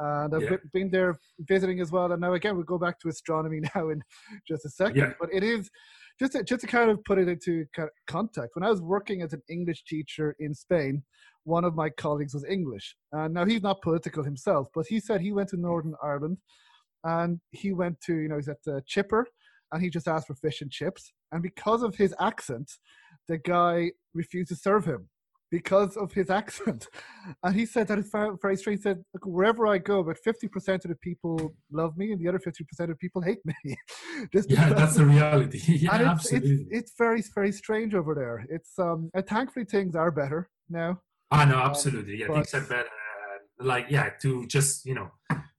[0.00, 0.56] and I've yeah.
[0.72, 2.10] been there visiting as well.
[2.10, 4.02] And now again, we'll go back to astronomy now in
[4.48, 4.96] just a second.
[4.96, 5.12] Yeah.
[5.20, 5.70] But it is
[6.18, 7.64] just to, just to kind of put it into
[8.06, 8.54] context.
[8.54, 11.02] When I was working as an English teacher in Spain,
[11.44, 15.20] one of my colleagues was English, and now he's not political himself, but he said
[15.20, 16.38] he went to Northern Ireland,
[17.04, 19.26] and he went to you know he's at the Chipper
[19.72, 21.12] and he just asked for fish and chips.
[21.32, 22.70] And because of his accent,
[23.26, 25.08] the guy refused to serve him
[25.50, 26.86] because of his accent.
[27.42, 28.78] And he said that it's very strange.
[28.78, 32.38] He said, wherever I go, about 50% of the people love me and the other
[32.38, 33.54] 50% of people hate me.
[34.32, 35.60] Just yeah, that's the reality.
[35.68, 36.66] yeah, and it's, absolutely.
[36.70, 38.46] It's, it's, very, very strange over there.
[38.48, 41.02] It's um, and thankfully things are better now.
[41.30, 42.18] I know, um, absolutely.
[42.18, 42.88] Yeah, things are better.
[43.60, 45.10] Like, yeah, to just, you know,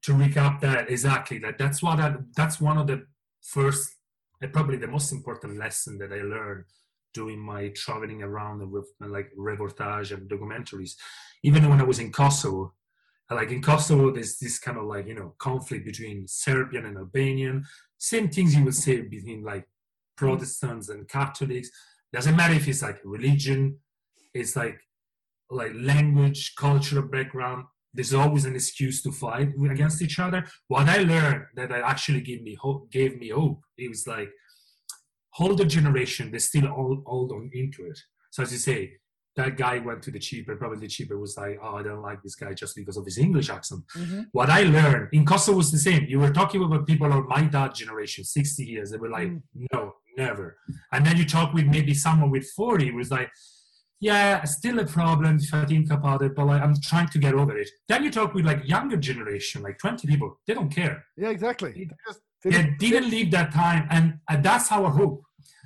[0.02, 3.06] to recap that exactly that that's what I, that's one of the
[3.44, 3.96] first
[4.42, 6.66] and probably the most important lesson that I learned
[7.14, 10.94] doing my traveling around with like reportage and documentaries,
[11.44, 12.74] even when I was in Kosovo.
[13.32, 17.66] Like in Kosovo, there's this kind of like you know conflict between Serbian and Albanian.
[17.98, 19.68] Same things you would say between like
[20.18, 21.70] Protestants and Catholics.
[22.12, 23.78] Doesn't matter if it's like religion,
[24.34, 24.80] it's like
[25.52, 30.46] like language, cultural background there's always an excuse to fight against each other.
[30.68, 33.64] What I learned that actually gave me hope, gave me hope.
[33.78, 34.30] It was like
[35.40, 38.00] older generation, they still all hold on into it.
[38.32, 38.94] So as you say,
[39.36, 40.56] that guy went to the chipper.
[40.56, 43.18] Probably the chipper was like, oh, I don't like this guy just because of his
[43.18, 43.84] English accent.
[43.96, 44.22] Mm-hmm.
[44.32, 46.06] What I learned in Kosovo was the same.
[46.08, 48.92] You were talking about people of my dad generation, 60 years.
[48.92, 49.42] They were like, mm.
[49.72, 50.58] no, never.
[50.92, 53.30] And then you talk with maybe someone with 40, it was like,
[54.02, 57.34] yeah, still a problem if I think about it, but like I'm trying to get
[57.34, 57.70] over it.
[57.88, 61.06] Then you talk with like younger generation, like 20 people, they don't care.
[61.18, 61.74] Yeah, exactly.
[61.74, 65.24] They, just, they, didn't leave that time, and, and that's our hope.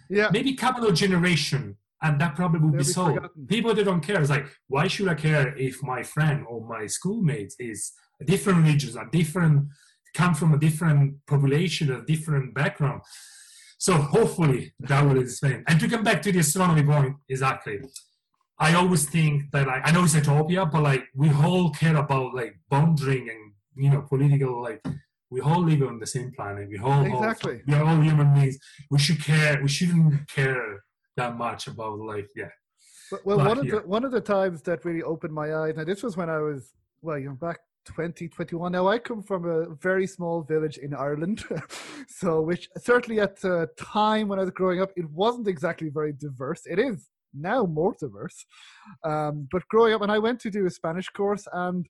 [0.10, 0.30] Yeah.
[0.32, 3.16] Maybe couple of generation, and that probably will be solved.
[3.16, 3.48] Forgotten.
[3.48, 4.20] People they don't care.
[4.20, 8.64] It's like, why should I care if my friend or my schoolmate is a different
[8.64, 9.68] religion, a different
[10.14, 13.02] come from a different population, a different background.
[13.80, 15.64] So hopefully that will explain.
[15.68, 17.80] And to come back to the astronomy point, exactly.
[18.60, 22.34] I always think that like I know it's utopia, but like we all care about
[22.34, 24.86] like boundary and you know political like
[25.34, 26.70] we all live on the same planet.
[26.70, 28.58] We all exactly all, we are all human beings.
[28.92, 29.60] We should care.
[29.62, 30.84] We shouldn't care
[31.18, 32.54] that much about like yeah.
[33.26, 35.74] Well, one of the one of the times that really opened my eyes.
[35.76, 38.72] Now this was when I was well, you know, back 2021.
[38.72, 41.44] Now I come from a very small village in Ireland,
[42.08, 46.14] so which certainly at the time when I was growing up, it wasn't exactly very
[46.14, 46.62] diverse.
[46.66, 48.46] It is now more diverse.
[49.04, 51.88] Um, but growing up, and I went to do a Spanish course, and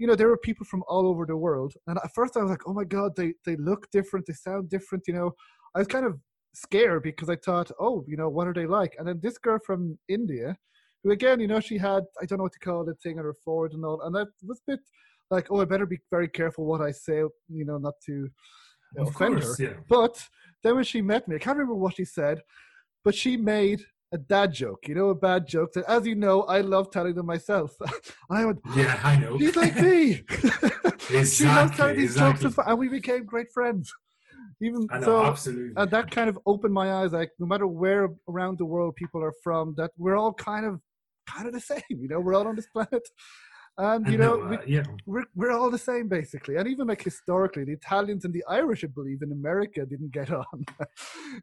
[0.00, 1.74] you know there were people from all over the world.
[1.86, 4.70] And at first, I was like, "Oh my god, they they look different, they sound
[4.70, 5.34] different." You know,
[5.74, 6.18] I was kind of
[6.54, 9.58] scared because I thought, "Oh, you know, what are they like?" And then this girl
[9.58, 10.56] from India,
[11.04, 13.26] who again, you know, she had I don't know what to call the thing on
[13.26, 14.80] her forehead and all, and that was a bit
[15.30, 18.28] like, "Oh, I better be very careful what I say," you know, not to
[18.98, 19.64] uh, of offend course, her.
[19.64, 19.74] Yeah.
[19.86, 20.26] But
[20.62, 22.40] then when she met me, I can't remember what she said,
[23.04, 23.82] but she made
[24.12, 27.14] a dad joke, you know, a bad joke that, as you know, I love telling
[27.14, 27.76] them myself.
[28.30, 29.38] I went, yeah, I know.
[29.38, 30.22] She's like me.
[30.28, 32.50] exactly, she loves telling these exactly.
[32.50, 33.92] jokes, and we became great friends.
[34.62, 35.72] Even know, so, absolutely.
[35.76, 37.12] and that kind of opened my eyes.
[37.12, 40.80] Like, no matter where around the world people are from, that we're all kind of,
[41.26, 41.82] kind of the same.
[41.88, 43.08] You know, we're all on this planet.
[43.78, 44.82] And you know, know uh, we, yeah.
[45.06, 48.84] we're we're all the same basically, and even like historically, the Italians and the Irish,
[48.84, 50.66] I believe, in America didn't get on.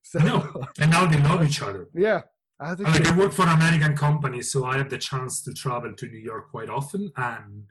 [0.04, 1.88] so, no, and now they love each other.
[1.96, 2.22] Yeah,
[2.60, 5.94] I, like I work for an American companies, so I have the chance to travel
[5.94, 7.12] to New York quite often.
[7.16, 7.66] And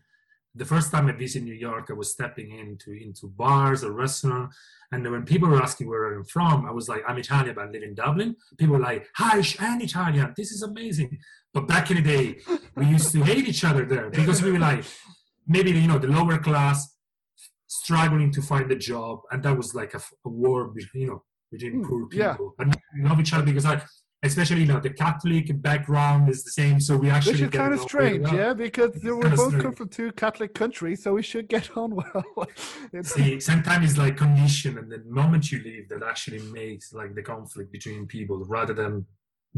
[0.54, 4.56] the first time I visited New York, I was stepping into into bars or restaurants,
[4.92, 7.70] and when people were asking where I'm from, I was like, "I'm Italian, but I
[7.70, 10.34] live in Dublin." People were like, "Hi, I'm Italian.
[10.36, 11.18] This is amazing."
[11.52, 12.38] But back in the day,
[12.76, 14.84] we used to hate each other there because we were like,
[15.46, 16.96] maybe you know the lower class
[17.66, 21.82] struggling to find a job, and that was like a, a war, you know, between
[21.82, 22.54] mm, poor people.
[22.58, 22.64] Yeah.
[22.64, 22.76] But
[23.08, 23.82] love each other because like
[24.26, 27.74] especially you know the Catholic background is the same, so we actually which is kind
[27.74, 29.62] of strange, yeah, because we're both strange.
[29.62, 32.48] come from two Catholic countries, so we should get on well.
[33.02, 37.22] See, sometimes it's like condition, and the moment you leave, that actually makes like the
[37.22, 39.06] conflict between people rather than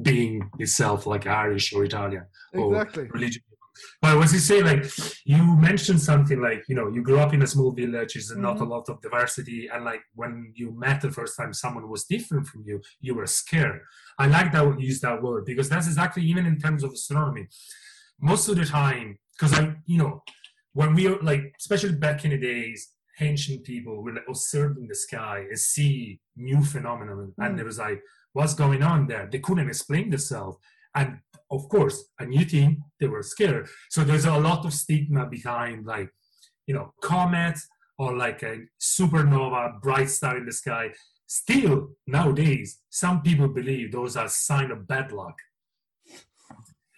[0.02, 3.04] being itself like Irish or Italian exactly.
[3.04, 3.42] or religion.
[4.00, 4.84] But was you say like
[5.24, 8.42] you mentioned something like you know you grew up in a small village, is mm-hmm.
[8.42, 12.04] not a lot of diversity, and like when you met the first time someone was
[12.04, 13.80] different from you, you were scared.
[14.18, 17.46] I like that you use that word because that's exactly even in terms of astronomy.
[18.20, 20.22] Most of the time, because I you know
[20.72, 24.94] when we are like especially back in the days ancient people were like observing the
[24.94, 27.32] sky and see new phenomena mm.
[27.38, 28.00] and there was like
[28.32, 30.56] what's going on there they couldn't explain themselves
[30.98, 31.08] and
[31.56, 33.66] of course a new team they were scared.
[33.94, 36.10] So there's a lot of stigma behind like
[36.66, 37.62] you know comets
[38.00, 40.86] or like a supernova bright star in the sky.
[41.26, 45.38] Still nowadays some people believe those are sign of bad luck.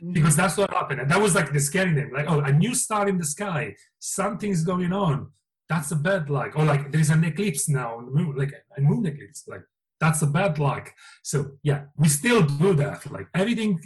[0.03, 0.15] Mm.
[0.15, 1.01] because that's what happened.
[1.01, 2.11] And that was like the scary thing.
[2.13, 3.75] Like oh a new star in the sky.
[3.99, 5.31] Something's going on.
[5.69, 6.53] That's a bad luck.
[6.57, 9.63] Or like there's an eclipse now on the moon, like a moon eclipse, like
[10.01, 10.93] that's a bad luck.
[11.23, 13.11] So yeah, we still do that.
[13.11, 13.79] Like everything,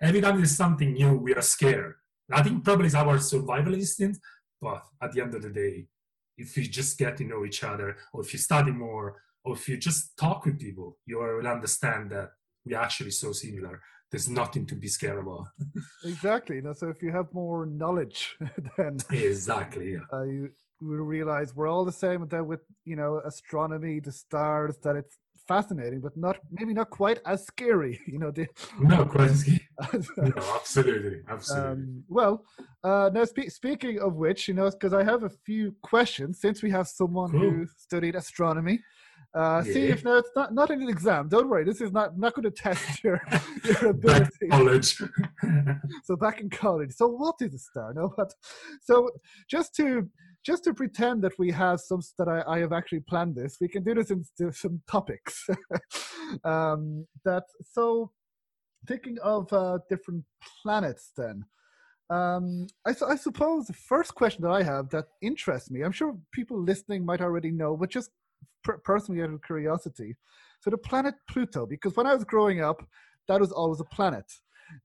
[0.00, 1.94] every time there's something new, we are scared.
[2.32, 4.20] I think probably it's our survival instinct,
[4.60, 5.86] but at the end of the day,
[6.38, 9.68] if you just get to know each other, or if you study more, or if
[9.68, 12.30] you just talk with people, you will understand that
[12.64, 13.80] we're actually so similar.
[14.10, 15.46] There's nothing to be scared about.
[16.04, 16.60] exactly.
[16.60, 18.36] Know, so if you have more knowledge,
[18.76, 19.98] then exactly, yeah.
[20.12, 20.50] Uh, you
[20.80, 24.94] we realize we're all the same with that with you know astronomy the stars that
[24.94, 28.46] it's fascinating but not maybe not quite as scary you know the,
[28.80, 29.60] no quite as scary
[30.16, 32.44] no, absolutely absolutely um, well
[32.84, 36.62] uh now spe- speaking of which you know because i have a few questions since
[36.62, 37.40] we have someone cool.
[37.40, 38.80] who studied astronomy
[39.34, 39.72] uh, yeah.
[39.72, 41.28] See if now it's not not an exam.
[41.28, 43.20] Don't worry, this is not not going to test your
[43.64, 44.30] your ability.
[44.48, 45.02] Back college.
[46.04, 46.92] so back in college.
[46.92, 47.92] So what is a star?
[47.92, 48.32] No, but
[48.80, 49.10] so
[49.50, 50.08] just to
[50.46, 53.66] just to pretend that we have some that I, I have actually planned this, we
[53.68, 55.44] can do this in some topics.
[56.44, 58.12] um, that so
[58.86, 60.24] thinking of uh, different
[60.62, 61.44] planets then.
[62.08, 66.16] Um, I, I suppose the first question that I have that interests me, I'm sure
[66.30, 68.10] people listening might already know, but just
[68.62, 70.14] per- personally out of curiosity.
[70.60, 72.86] So the planet Pluto, because when I was growing up,
[73.26, 74.32] that was always a planet.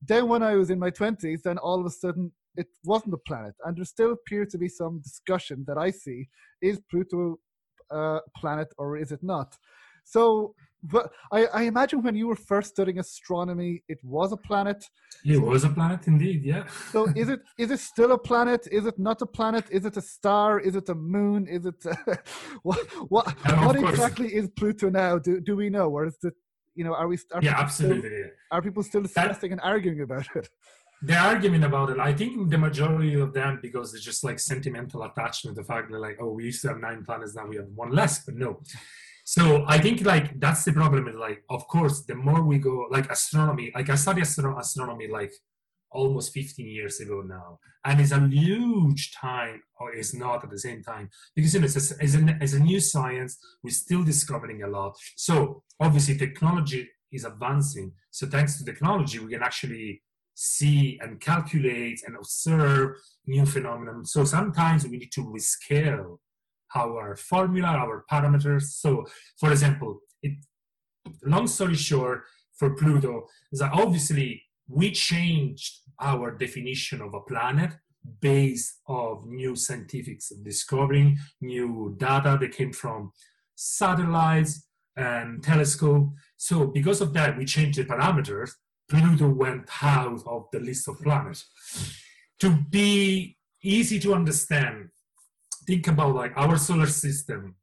[0.01, 3.17] Then when I was in my 20s, then all of a sudden it wasn't a
[3.17, 6.27] planet, and there still appears to be some discussion that I see:
[6.61, 7.39] is Pluto
[7.91, 9.55] a planet or is it not?
[10.03, 14.83] So, but I, I imagine when you were first studying astronomy, it was a planet.
[15.23, 16.65] It was a planet indeed, yeah.
[16.91, 18.67] so, is it is it still a planet?
[18.71, 19.65] Is it not a planet?
[19.69, 20.59] Is it a star?
[20.59, 21.47] Is it a moon?
[21.47, 22.17] Is it a,
[22.63, 25.19] what what, what exactly is Pluto now?
[25.19, 26.33] Do do we know, or is it
[26.73, 27.17] you know are we?
[27.33, 28.09] Are yeah, absolutely.
[28.09, 30.49] Still, are people still discussing and arguing about it?
[31.01, 35.03] The argument about it, I think the majority of them, because it's just like sentimental
[35.03, 37.67] attachment, the fact that like, oh, we used to have nine planets, now we have
[37.73, 38.61] one less, but no.
[39.25, 42.87] So I think like that's the problem is like, of course, the more we go,
[42.91, 45.33] like astronomy, like I studied astro- astronomy like
[45.91, 47.59] almost 15 years ago now.
[47.83, 51.65] And it's a huge time, or it's not at the same time, because you know,
[51.65, 54.95] it's a, it's a, it's a new science, we're still discovering a lot.
[55.15, 57.91] So obviously technology is advancing.
[58.11, 60.01] So thanks to technology, we can actually
[60.41, 64.03] see and calculate and observe new phenomena.
[64.05, 66.17] So sometimes we need to rescale
[66.75, 68.63] our formula, our parameters.
[68.83, 69.05] So,
[69.39, 70.33] for example, it,
[71.23, 72.23] long story short,
[72.57, 77.71] for Pluto, is that obviously we changed our definition of a planet
[78.19, 83.11] based of new scientific discovering, new data that came from
[83.55, 86.09] satellites and telescope.
[86.37, 88.53] So because of that, we changed the parameters
[88.91, 91.45] Pluto went out of the list of planets.
[92.39, 94.89] To be easy to understand,
[95.65, 97.55] think about like our solar system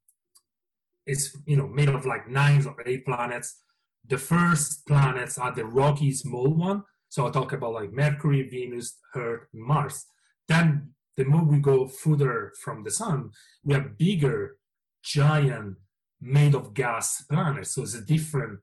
[1.06, 3.60] is you know made of like nine or eight planets.
[4.06, 6.84] The first planets are the rocky small one.
[7.10, 10.06] So I'll talk about like Mercury, Venus, Earth, Mars.
[10.48, 14.56] Then the more we go further from the sun, we have bigger,
[15.02, 15.76] giant,
[16.22, 17.74] made of gas planets.
[17.74, 18.60] So it's a different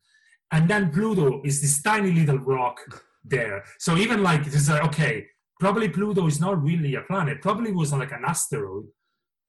[0.52, 2.80] and then Pluto is this tiny little rock
[3.24, 3.64] there.
[3.80, 5.26] So even like this is like, okay,
[5.60, 7.42] probably Pluto is not really a planet.
[7.42, 8.86] Probably was like an asteroid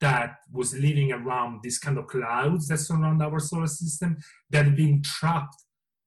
[0.00, 4.16] that was living around these kind of clouds that surround our solar system
[4.50, 5.56] that being trapped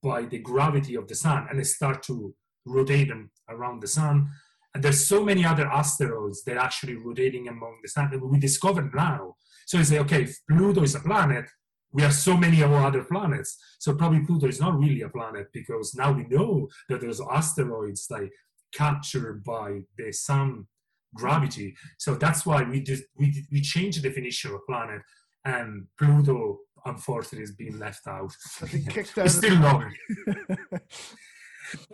[0.01, 2.33] by the gravity of the sun and they start to
[2.65, 4.29] rotate them around the sun.
[4.73, 8.39] And there's so many other asteroids that are actually rotating among the sun that we
[8.39, 9.35] discovered now.
[9.65, 11.49] So you say, okay, Pluto is a planet,
[11.91, 13.57] we have so many of our other planets.
[13.79, 18.07] So probably Pluto is not really a planet because now we know that there's asteroids
[18.09, 18.31] like
[18.73, 20.67] captured by the sun
[21.15, 21.75] gravity.
[21.97, 25.01] So that's why we just we we changed the definition of planet,
[25.45, 28.31] and Pluto unfortunately is being left out.
[29.17, 29.29] out.
[29.29, 29.83] still not.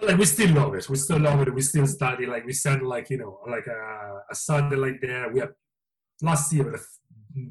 [0.02, 0.90] like we still love it.
[0.90, 1.54] We still love it.
[1.54, 2.26] We still study.
[2.26, 5.32] Like we send like you know like a, a satellite there.
[5.32, 5.54] We have
[6.22, 6.84] last year the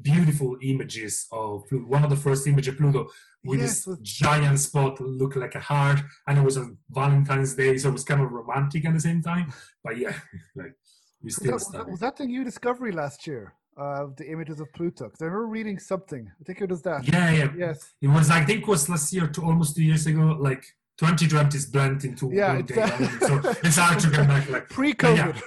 [0.01, 1.85] beautiful images of Pluto.
[1.87, 3.07] One of the first images of Pluto
[3.43, 7.77] with Yes, this giant spot looked like a heart, and it was on Valentine's Day,
[7.77, 9.53] so it was kind of romantic at the same time.
[9.83, 10.13] But yeah,
[10.55, 10.73] like
[11.21, 13.53] we Was still that, was, that, was that the new discovery last year?
[13.77, 15.11] Uh, the images of Pluto.
[15.21, 16.31] I remember reading something.
[16.39, 17.05] I think it was that.
[17.05, 17.51] Yeah, yeah.
[17.57, 17.93] Yes.
[18.01, 20.37] It was I think it was last year to almost two years ago.
[20.39, 20.65] Like
[20.97, 24.69] 2020 is blended into Yeah, one day, that- so it's hard to get back like
[24.69, 25.17] Pre-COVID.
[25.17, 25.39] yeah,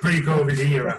[0.00, 0.98] pre-COVID era.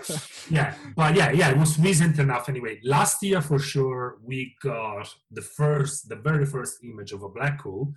[0.50, 2.80] Yeah, but yeah, yeah, it was recent enough anyway.
[2.84, 7.62] Last year for sure, we got the first, the very first image of a black
[7.62, 7.94] hole,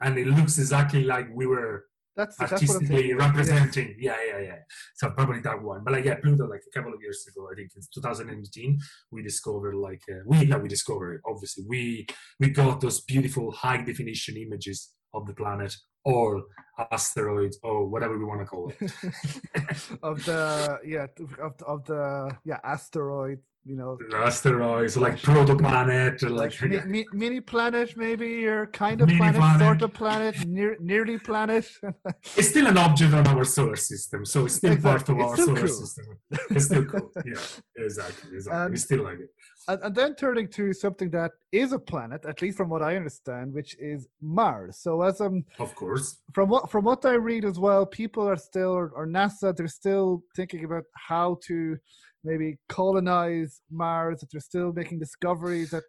[0.00, 1.86] and it looks exactly like we were
[2.16, 3.08] That's that's artistically.
[3.10, 3.14] Yeah.
[3.26, 3.96] representing.
[3.98, 4.58] Yeah, yeah, yeah.
[4.96, 5.80] So probably that one.
[5.84, 8.78] But like, yeah, Pluto, like a couple of years ago, I think it's 2018,
[9.10, 11.64] we discovered like uh, we no, we discovered obviously.
[11.66, 12.06] We
[12.40, 16.42] we got those beautiful high definition images of the planet or
[16.90, 18.80] asteroids or whatever we want to call it.
[20.02, 21.06] of the yeah
[21.40, 27.40] of, of the yeah asteroid you know asteroids like protoplanet or like mi- mi- mini
[27.40, 29.60] planet maybe or kind of planet, planet.
[29.60, 31.68] sort of planet near nearly planet.
[32.38, 35.14] It's still an object on our solar system so it's still Exactly.
[35.14, 35.68] part of It's our solar cool.
[35.82, 36.06] system.
[36.50, 37.10] It's still cool.
[37.26, 37.40] Yeah
[37.86, 38.70] exactly exactly.
[38.70, 39.30] We still like it.
[39.68, 42.96] and, and then turning to something that is a planet at least from what i
[42.96, 44.78] understand which is mars.
[44.84, 46.06] So as um of course.
[46.36, 49.68] from what from what i read as well people are still or, or nasa they're
[49.82, 51.76] still thinking about how to
[52.24, 55.82] maybe colonize mars that they're still making discoveries that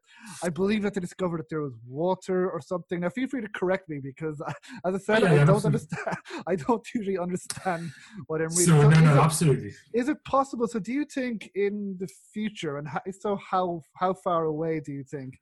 [0.44, 3.02] i believe that they discovered that there was water or something.
[3.02, 4.54] Now feel free to correct me because uh,
[4.86, 5.80] as i said oh, Yeah, i yeah, don't absolutely.
[5.80, 6.18] understand
[6.48, 7.92] i don't usually understand
[8.28, 8.66] what i'm reading.
[8.66, 9.72] So So no no it- absolutely.
[9.94, 14.14] is it possible so do you think in the future and how, so how how
[14.14, 15.38] far away do you think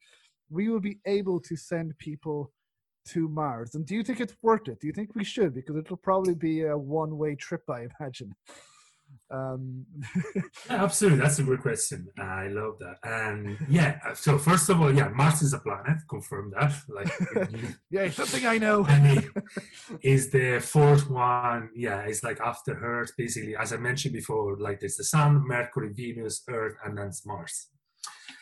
[0.50, 2.52] we will be able to send people
[3.10, 3.76] to mars?
[3.76, 4.80] And do you think it's worth it?
[4.82, 5.54] Do you think we should?
[5.54, 8.34] Because it'll probably be a one way trip i imagine
[9.32, 9.86] um
[10.70, 12.08] absolutely that's a great question.
[12.18, 12.98] I love that.
[13.04, 17.12] And yeah so first of all yeah mars is a planet confirm that like
[17.90, 18.86] yeah it's something i know.
[18.86, 19.26] And it
[20.02, 24.80] is the fourth one yeah it's like after earth basically as i mentioned before like
[24.80, 27.68] there's the sun mercury venus earth and then mars.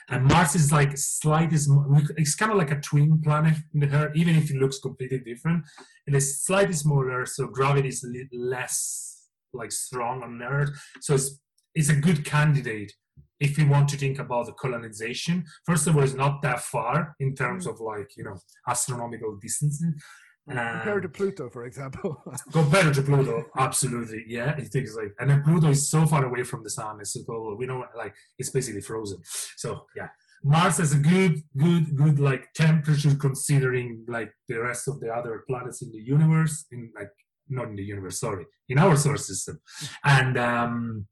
[0.09, 4.37] And mars is like slightly—it's kind of like a twin planet in the earth even
[4.37, 5.65] if it looks completely different.
[6.05, 9.16] And it is slightly smaller so gravity is less
[9.53, 10.69] like strong on earth
[11.01, 11.39] so it's
[11.75, 12.91] it's a good candidate
[13.39, 17.15] if we want to think about the colonization first of all it's not that far
[17.19, 17.71] in terms mm.
[17.71, 18.35] of like you know
[18.67, 20.03] astronomical distances
[20.49, 22.21] mm, compared to pluto for example
[22.51, 24.55] compared to Pluto, absolutely, yeah.
[24.57, 26.99] It is like, and then Pluto is so far away from the sun.
[26.99, 27.55] It's so.
[27.57, 29.19] We know, like, it's basically frozen.
[29.55, 30.09] So yeah,
[30.43, 35.43] Mars has a good, good, good like temperature considering like the rest of the other
[35.47, 36.65] planets in the universe.
[36.71, 37.09] In like,
[37.49, 39.59] not in the universe, sorry, in our solar system,
[40.03, 41.07] and um,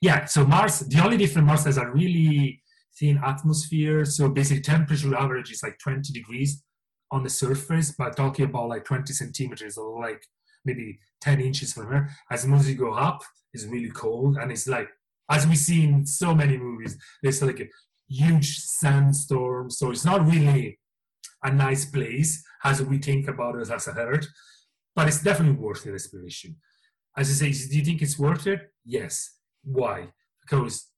[0.00, 0.24] yeah.
[0.24, 2.62] So Mars, the only difference Mars has a really
[2.98, 4.04] thin atmosphere.
[4.04, 6.62] So basically, temperature average is like 20 degrees
[7.10, 10.22] on the surface, but talking about like 20 centimeters or like
[10.64, 12.10] maybe 10 inches from here.
[12.30, 14.36] As soon as you go up, it's really cold.
[14.36, 14.88] And it's like,
[15.30, 17.68] as we see in so many movies, there's like a
[18.08, 19.70] huge sandstorm.
[19.70, 20.78] So it's not really
[21.42, 24.26] a nice place as we think about it as a Earth,
[24.96, 26.56] but it's definitely worth the exploration.
[27.16, 28.72] As I say, do you think it's worth it?
[28.84, 29.36] Yes.
[29.62, 30.08] Why?
[30.42, 30.88] Because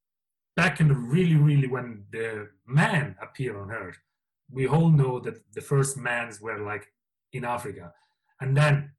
[0.57, 3.99] back in the really, really when the man appeared on Earth,
[4.51, 6.86] we all know that the first mans were like
[7.32, 7.92] in Africa.
[8.40, 8.92] And then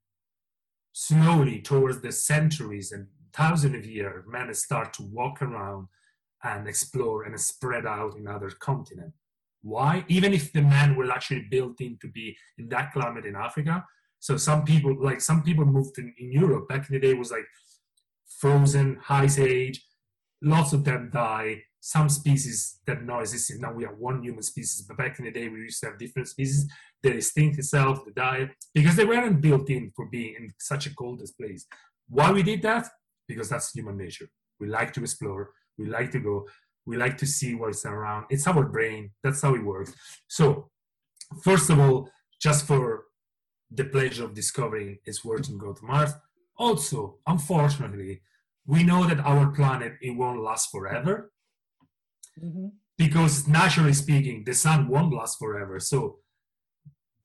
[0.92, 5.88] slowly towards the centuries and thousands of years, men start to walk around
[6.44, 9.16] and explore and spread out in other continents.
[9.62, 10.04] Why?
[10.08, 13.84] Even if the man was actually built in to be in that climate in Africa.
[14.20, 17.30] So some people, like some people moved in, in Europe back in the day was
[17.30, 17.46] like
[18.38, 19.84] frozen, ice age,
[20.42, 21.62] lots of them die.
[21.82, 23.52] Some species that now exist.
[23.58, 25.98] Now we have one human species, but back in the day we used to have
[25.98, 26.70] different species.
[27.02, 30.94] The extinct itself, the diet, because they weren't built in for being in such a
[30.94, 31.66] coldest place.
[32.08, 32.90] Why we did that?
[33.26, 34.28] Because that's human nature.
[34.58, 35.52] We like to explore.
[35.78, 36.46] We like to go.
[36.84, 38.26] We like to see what's around.
[38.28, 39.12] It's our brain.
[39.24, 39.94] That's how it works.
[40.28, 40.68] So,
[41.42, 42.10] first of all,
[42.42, 43.04] just for
[43.70, 46.12] the pleasure of discovering, it's worth to go to Mars.
[46.56, 48.22] Also, unfortunately,
[48.66, 51.32] we know that our planet it won't last forever
[52.42, 52.72] Mhm.
[52.98, 55.78] because naturally speaking, the sun won't last forever.
[55.80, 56.18] So,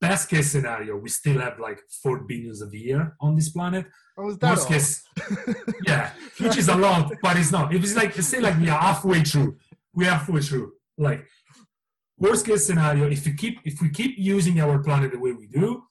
[0.00, 3.86] best case scenario, we still have like four billions of year on this planet.
[4.18, 4.72] Oh, is that Worst all?
[4.72, 5.02] case,
[5.86, 7.74] yeah, which is a lot, but it's not.
[7.74, 9.58] If it's like say like we are halfway through,
[9.92, 10.72] we are halfway through.
[10.98, 11.26] Like
[12.18, 15.46] worst case scenario, if we keep if we keep using our planet the way we
[15.48, 15.82] do,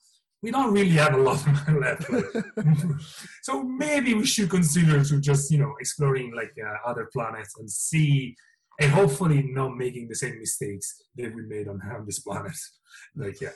[0.46, 2.04] we don't really have a lot of money left.
[3.42, 7.68] so maybe we should consider to just, you know, exploring like uh, other planets and
[7.68, 8.36] see,
[8.80, 12.56] and hopefully not making the same mistakes that we made on, on this planet.
[13.16, 13.54] like, yeah.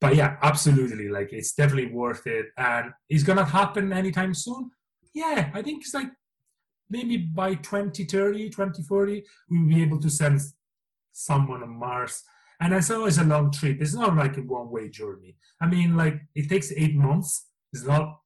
[0.00, 1.10] But yeah, absolutely.
[1.10, 2.46] Like, it's definitely worth it.
[2.56, 4.70] And it's going to happen anytime soon.
[5.12, 6.08] Yeah, I think it's like
[6.88, 10.40] maybe by 2030, 2040, we'll be able to send
[11.12, 12.22] someone on Mars
[12.64, 13.76] and it's always a long trip.
[13.78, 15.36] It's not like a one way journey.
[15.60, 17.46] I mean, like it takes eight months.
[17.74, 18.20] It's not.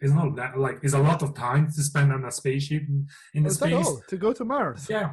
[0.00, 3.06] It's not that like it's a lot of time to spend on a spaceship in,
[3.34, 4.86] in the space to go to Mars.
[4.88, 5.12] Yeah,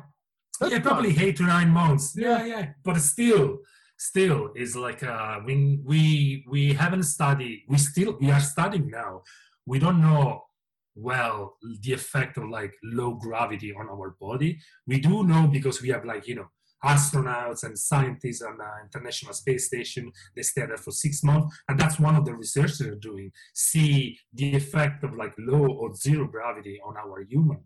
[0.59, 2.15] That's yeah, probably eight to nine months.
[2.17, 2.65] Yeah, yeah, yeah.
[2.83, 3.59] but still,
[3.97, 7.65] still is like uh, we we we haven't studied.
[7.67, 9.23] We still we are studying now.
[9.65, 10.43] We don't know
[10.95, 14.59] well the effect of like low gravity on our body.
[14.87, 16.49] We do know because we have like you know
[16.83, 20.11] astronauts and scientists on the International Space Station.
[20.35, 23.31] They stay there for six months, and that's one of the research they're doing.
[23.53, 27.61] See the effect of like low or zero gravity on our human.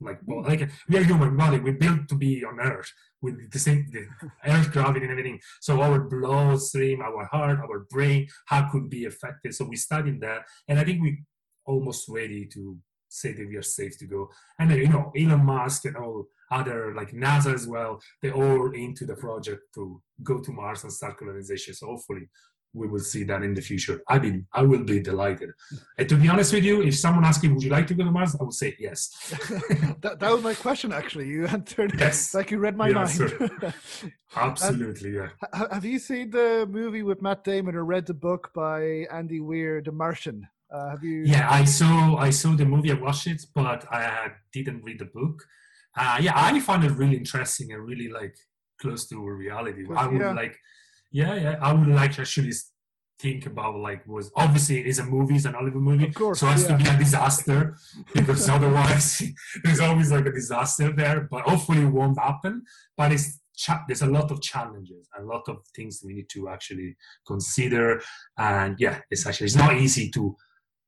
[0.00, 0.48] Like, well, hmm.
[0.48, 1.58] like we are human body.
[1.58, 2.90] We're built to be on Earth
[3.20, 4.06] with the same the
[4.46, 5.40] Earth gravity and everything.
[5.60, 9.54] So our bloodstream, our heart, our brain, how could be affected?
[9.54, 11.22] So we studied that, and I think we
[11.66, 14.30] almost ready to say that we are safe to go.
[14.58, 18.72] And then, you know, Elon Musk and all other like NASA as well, they're all
[18.72, 21.74] into the project to go to Mars and start colonization.
[21.74, 22.28] So hopefully
[22.72, 24.00] we will see that in the future.
[24.08, 25.50] I mean, I will be delighted.
[25.98, 28.04] And to be honest with you, if someone asks you, would you like to go
[28.04, 28.34] to Mars?
[28.40, 29.10] I would say yes.
[30.00, 31.28] that, that was my question, actually.
[31.28, 32.34] You answered yes.
[32.38, 33.74] like you read my mind.
[34.34, 35.28] Absolutely, yeah.
[35.52, 39.82] Have you seen the movie with Matt Damon or read the book by Andy Weir,
[39.82, 40.48] The Martian?
[40.72, 41.24] Uh, have you?
[41.24, 42.92] Yeah, I saw I saw the movie.
[42.92, 45.44] I watched it, but I didn't read the book
[45.96, 48.36] uh, yeah, I find it really interesting and really like
[48.80, 49.84] close to reality.
[49.94, 50.32] I would yeah.
[50.32, 50.56] like,
[51.10, 52.52] yeah, yeah, I would like actually
[53.18, 56.52] think about like was obviously it's a movie, it's an Hollywood movie, course, so it
[56.52, 56.76] has yeah.
[56.76, 57.76] to be a disaster
[58.14, 59.22] because otherwise
[59.64, 61.28] there's always like a disaster there.
[61.30, 62.62] But hopefully it won't happen.
[62.96, 66.48] But it's cha- there's a lot of challenges, a lot of things we need to
[66.48, 68.00] actually consider,
[68.38, 70.36] and yeah, it's actually it's not easy to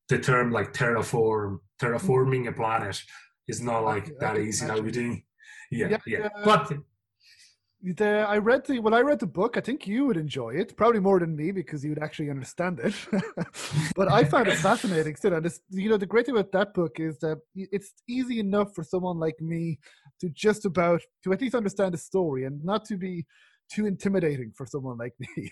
[0.08, 3.00] the term like terraform terraforming a planet
[3.48, 4.78] it's not like that easy now.
[4.78, 5.24] We doing,
[5.70, 5.98] yeah, yeah.
[6.06, 6.28] yeah.
[6.34, 6.72] Uh, but
[7.82, 9.56] the, I read the when I read the book.
[9.56, 12.78] I think you would enjoy it, probably more than me because you would actually understand
[12.80, 12.94] it.
[13.96, 15.34] but I found it fascinating still.
[15.34, 18.84] And you know, the great thing about that book is that it's easy enough for
[18.84, 19.80] someone like me
[20.20, 23.26] to just about to at least understand the story and not to be
[23.72, 25.50] too intimidating for someone like me.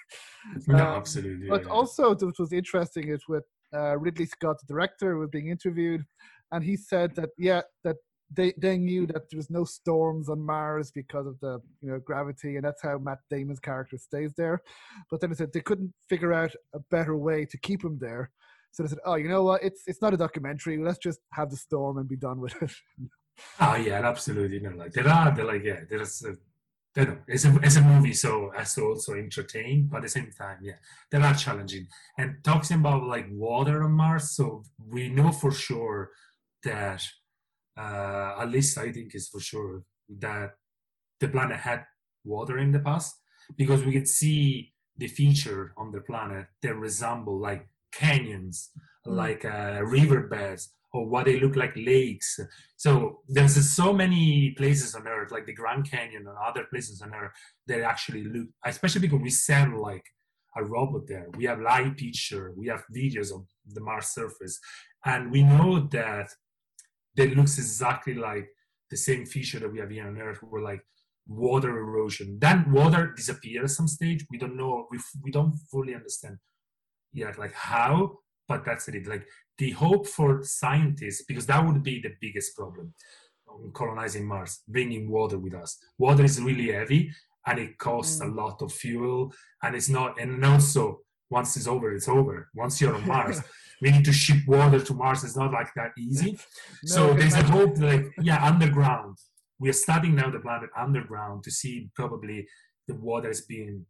[0.69, 1.49] No, um, absolutely.
[1.49, 1.71] But yeah.
[1.71, 6.05] also, what was interesting is with uh, Ridley Scott, the director, was being interviewed,
[6.53, 7.97] and he said that yeah, that
[8.31, 11.99] they they knew that there was no storms on Mars because of the you know
[11.99, 14.63] gravity, and that's how Matt Damon's character stays there.
[15.11, 18.31] But then they said they couldn't figure out a better way to keep him there.
[18.73, 19.63] So they said, "Oh, you know what?
[19.63, 20.79] It's it's not a documentary.
[20.79, 22.73] Let's just have the storm and be done with it."
[23.61, 24.61] oh yeah, absolutely.
[24.61, 26.35] Know, like there are, they're like yeah, there's a
[26.97, 30.09] you know, it's a it's a movie, so as to also entertain, but at the
[30.09, 30.75] same time, yeah,
[31.11, 31.87] they are challenging.
[32.19, 36.11] And talking about like water on Mars, so we know for sure
[36.65, 37.03] that
[37.79, 39.83] uh, at least I think is for sure
[40.19, 40.55] that
[41.21, 41.85] the planet had
[42.25, 43.15] water in the past
[43.57, 48.71] because we could see the feature on the planet that resemble like canyons,
[49.07, 49.17] mm.
[49.17, 52.41] like uh, riverbeds, or what they look like lakes.
[52.77, 57.15] So there's so many places on Earth, like the Grand Canyon and other places on
[57.15, 57.33] Earth,
[57.69, 60.05] that actually look, especially because we send like
[60.57, 61.29] a robot there.
[61.37, 64.59] We have live picture, we have videos of the Mars surface,
[65.05, 66.29] and we know that
[67.17, 68.49] that looks exactly like
[68.91, 70.83] the same feature that we have here on Earth, where like
[71.27, 72.39] water erosion.
[72.41, 74.27] Then water disappears at some stage.
[74.31, 74.87] We don't know.
[74.91, 76.39] We we don't fully understand
[77.13, 78.19] yet, like how.
[78.49, 79.07] But that's it.
[79.07, 79.27] Like
[79.59, 82.95] the hope for scientists, because that would be the biggest problem
[83.75, 85.79] colonizing Mars, bringing water with us.
[85.99, 87.13] Water is really heavy
[87.47, 88.27] and it costs mm.
[88.27, 89.33] a lot of fuel,
[89.63, 90.21] and it's not.
[90.21, 91.01] And also,
[91.31, 92.49] once it's over, it's over.
[92.55, 93.41] Once you're on Mars.
[93.81, 95.25] we need to ship water to Mars.
[95.25, 96.33] It's not like that easy.
[96.85, 99.17] no, so there's a hope, like yeah, underground.
[99.59, 102.47] We are studying now the planet underground to see probably
[102.89, 103.87] the water is being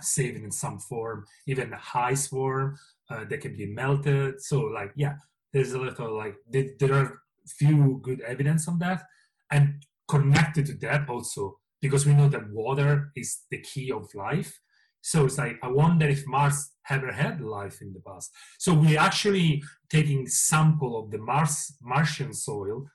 [0.00, 2.78] saved in some form, even high form
[3.10, 4.40] uh, that can be melted.
[4.40, 5.16] So like yeah,
[5.52, 9.04] there's a little like there, there are few good evidence on that,
[9.50, 14.60] and connected to that also because we know that water is the key of life
[15.02, 18.30] so it's like, I wonder if Mars ever had life in the past.
[18.58, 22.86] So we're actually taking sample of the Mars Martian soil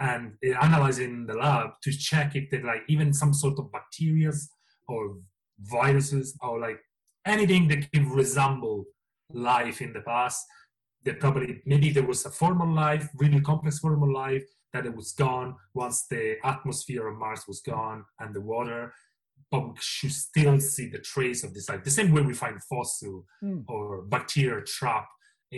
[0.00, 3.70] and eh, analyzing in the lab to check if there like even some sort of
[3.70, 4.32] bacteria
[4.88, 5.18] or
[5.60, 6.80] viruses or like
[7.26, 8.84] anything that can resemble
[9.30, 10.44] life in the past.
[11.04, 15.12] That probably maybe there was a formal life, really complex formal life, that it was
[15.12, 18.94] gone once the atmosphere of Mars was gone and the water,
[19.52, 21.84] but we should still see the trace of this life.
[21.84, 23.64] The same way we find fossil Mm.
[23.68, 25.06] or bacteria trap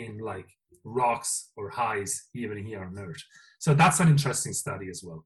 [0.02, 0.48] in like
[0.84, 3.22] rocks or highs even here on Earth.
[3.64, 5.24] So that's an interesting study as well.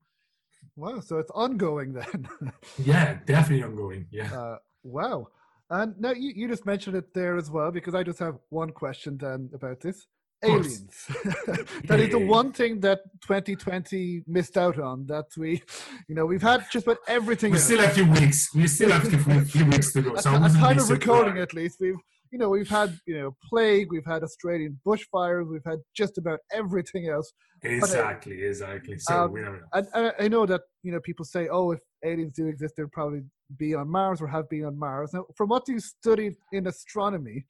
[0.76, 2.28] Wow, so it's ongoing then.
[2.92, 4.06] Yeah, definitely ongoing.
[4.10, 4.30] Yeah.
[4.40, 4.58] uh,
[4.98, 5.28] wow.
[5.70, 8.70] And now you, you just mentioned it there as well, because I just have one
[8.70, 10.06] question then about this.
[10.44, 11.06] Aliens.
[11.88, 15.06] that is the one thing that 2020 missed out on.
[15.06, 15.62] That we,
[16.08, 17.52] you know, we've had just about everything.
[17.52, 18.54] We still have a few weeks.
[18.54, 20.14] We still have a few, weeks to go.
[20.14, 21.50] at, So I at time of recording surprised.
[21.50, 21.96] at least we've
[22.30, 26.38] you know we've had you know plague we've had australian bushfires we've had just about
[26.52, 27.32] everything else
[27.62, 28.98] Exactly, exactly.
[28.98, 29.66] So Um, we never know.
[29.72, 32.86] and, and i know that you know people say oh if aliens do exist they'll
[33.00, 33.22] probably
[33.56, 37.46] be on mars or have been on mars now from what you studied in astronomy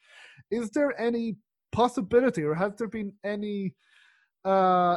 [0.52, 1.36] is there any
[1.72, 3.74] possibility or has there been any
[4.44, 4.96] uh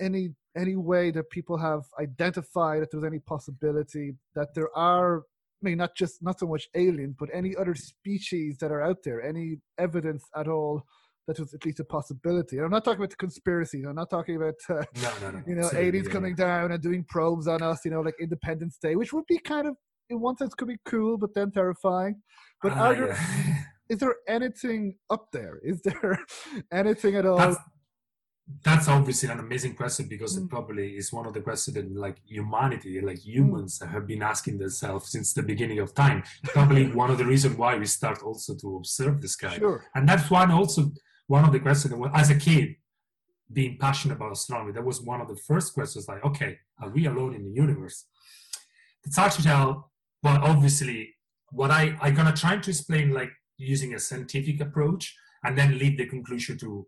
[0.00, 5.22] any any way that people have identified that there's any possibility that there are
[5.62, 8.98] I mean, not just not so much aliens, but any other species that are out
[9.04, 9.20] there.
[9.22, 10.82] Any evidence at all
[11.26, 12.56] that was at least a possibility.
[12.56, 13.84] And I'm not talking about the conspiracies.
[13.86, 15.42] I'm not talking about uh, No, no, no.
[15.46, 17.84] you know absolutely, aliens yeah, coming down and doing probes on us.
[17.84, 19.76] You know, like Independence Day, which would be kind of
[20.08, 22.22] in one sense could be cool, but then terrifying.
[22.62, 23.62] But Ah, are there, yeah.
[23.90, 25.54] is there anything up there?
[25.62, 26.18] Is there
[26.72, 27.38] anything at all?
[27.38, 27.58] that's,
[28.64, 30.44] that's obviously an amazing question because Mm.
[30.44, 34.56] it probably is one of the questions that like humanity like humans have been asking
[34.58, 36.18] themselves since the beginning of time
[36.56, 39.84] probably one of the reasons why we start also to observe the sky sure.
[39.94, 40.80] and that's one also
[41.36, 42.68] one of the questions that as a kid
[43.58, 47.02] being passionate about astronomy that was one of the first questions like okay are we
[47.06, 47.98] alone in the universe
[49.04, 49.68] it's hard to tell
[50.26, 50.98] but obviously
[51.52, 53.30] what i i'm gonna try to explain like
[53.60, 56.86] using a scientific approach and then lead the conclusion to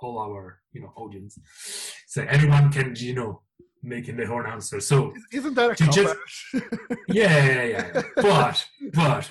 [0.00, 1.38] all our you know audience.
[2.06, 3.42] So anyone can you know
[3.82, 4.80] make in their own answer.
[4.80, 6.16] So Isn't that a just-
[7.08, 8.02] yeah yeah yeah.
[8.16, 9.30] But but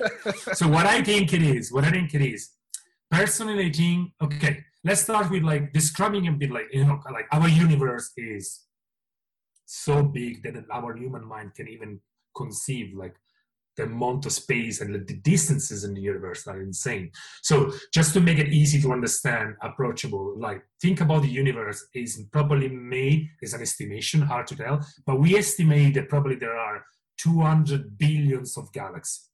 [0.55, 2.51] so what I think it is, what I think it is,
[3.11, 7.27] personally I think, okay, let's start with like describing a bit like, you know, like
[7.31, 8.61] our universe is
[9.65, 11.99] so big that our human mind can even
[12.35, 13.15] conceive like
[13.77, 17.11] the amount of space and the distances in the universe are insane.
[17.41, 22.23] So just to make it easy to understand, approachable, like think about the universe is
[22.31, 26.85] probably made is an estimation, hard to tell, but we estimate that probably there are
[27.17, 29.29] 200 billions of galaxies.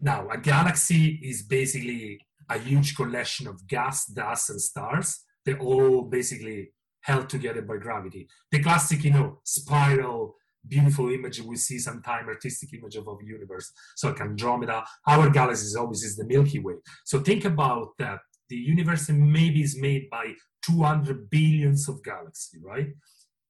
[0.00, 5.20] Now, a galaxy is basically a huge collection of gas, dust, and stars.
[5.44, 8.28] They're all basically held together by gravity.
[8.50, 10.36] The classic, you know, spiral,
[10.66, 13.72] beautiful image we see sometime, artistic image of our universe.
[13.96, 16.74] So like Andromeda, our galaxy is always is the Milky Way.
[17.04, 18.20] So think about that.
[18.48, 20.34] The universe maybe is made by
[20.66, 22.88] 200 billions of galaxies, right?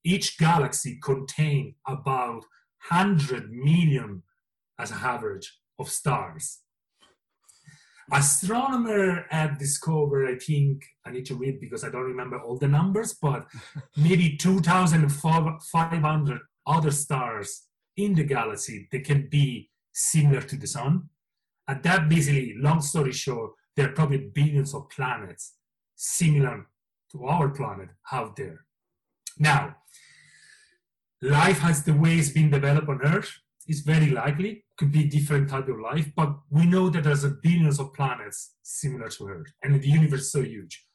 [0.05, 2.45] Each galaxy contain about
[2.89, 4.23] 100 million
[4.79, 6.61] as an average of stars.
[8.13, 12.67] Astronomer have discovered, I think, I need to read because I don't remember all the
[12.67, 13.47] numbers, but
[13.97, 21.09] maybe 2,500 other stars in the galaxy that can be similar to the sun.
[21.69, 25.55] And that basically, long story short, there are probably billions of planets
[25.95, 26.67] similar
[27.13, 28.65] to our planet out there.
[29.39, 29.77] Now,
[31.23, 33.31] life has the way it's been developed on Earth
[33.69, 37.37] is very likely could be different type of life, but we know that there's a
[37.43, 40.87] billions of planets similar to Earth, and the universe is so huge.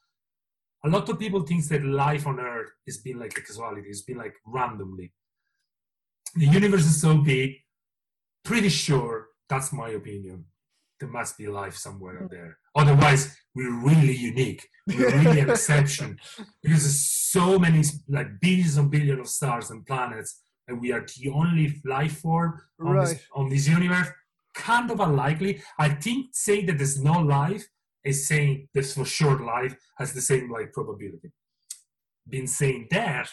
[0.84, 4.02] A lot of people think that life on Earth has been like a casualty, it's
[4.02, 5.12] been like randomly.
[6.36, 7.54] The universe is so big,
[8.44, 10.44] pretty sure that's my opinion.
[11.00, 12.58] There must be life somewhere out there.
[12.74, 14.66] Otherwise, we're really unique.
[14.86, 16.18] We're really an exception
[16.62, 21.04] because there's so many like billions and billions of stars and planets and we are
[21.18, 23.08] the only life form on, Right.
[23.08, 24.08] this, on this universe
[24.54, 27.64] kind of unlikely i think saying that there's no life
[28.04, 31.30] is saying there's for sure life has the same like probability
[32.28, 33.28] been saying that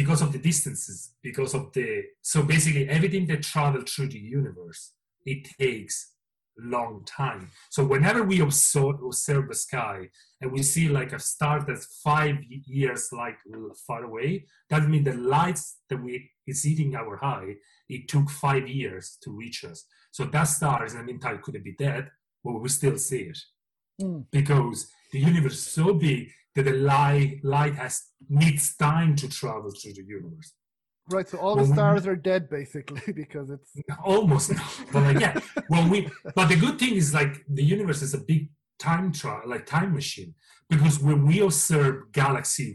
[0.00, 1.88] because of the distances because of the
[2.32, 4.80] so basically everything that travels through the universe
[5.32, 5.96] it takes
[6.60, 7.50] long time.
[7.70, 10.08] So whenever we observe, observe the sky
[10.40, 12.36] and we see like a star that's five
[12.80, 13.38] years like
[13.86, 17.54] far away that means the lights that we is hitting our eye
[17.88, 19.84] it took five years to reach us.
[20.10, 22.04] So that star is in the meantime could be dead
[22.44, 23.38] but we still see it.
[24.00, 24.26] Mm.
[24.30, 24.78] because
[25.12, 27.94] the universe is so big that the light light has
[28.28, 30.52] needs time to travel through the universe
[31.10, 33.70] Right, so all Well, the we- stars are dead basically because it's
[34.04, 34.62] almost no.
[34.92, 35.34] but like yeah
[35.70, 35.98] well we
[36.34, 38.42] but the good thing is like the universe is a big
[38.78, 40.34] time trial like time machine
[40.72, 42.70] because when we observe galaxy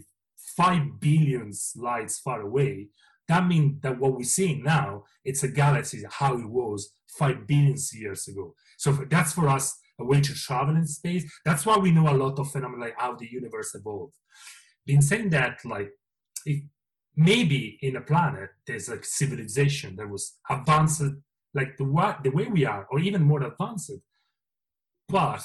[0.58, 2.88] five billions lights far away
[3.32, 6.80] that means that what we're seeing now it's a galaxy how it was
[7.20, 8.46] five billions years ago
[8.78, 9.66] so for- that's for us
[10.00, 11.26] a way to travel in space.
[11.46, 14.16] That's why we know a lot of phenomena like how the universe evolved.
[14.86, 15.92] Been saying that like
[17.16, 21.04] maybe in a planet there's a civilization that was advanced
[21.54, 23.92] like the the way we are or even more advanced
[25.08, 25.44] but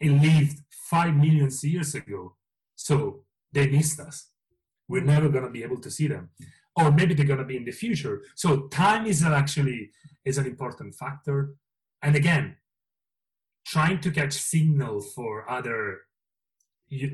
[0.00, 2.36] it lived five million years ago.
[2.74, 4.30] So they missed us.
[4.88, 6.30] We're never going to be able to see them.
[6.76, 8.22] Or maybe they're going to be in the future.
[8.34, 9.90] So time is actually
[10.24, 11.54] is an important factor.
[12.02, 12.56] And again
[13.66, 16.02] trying to catch signal for other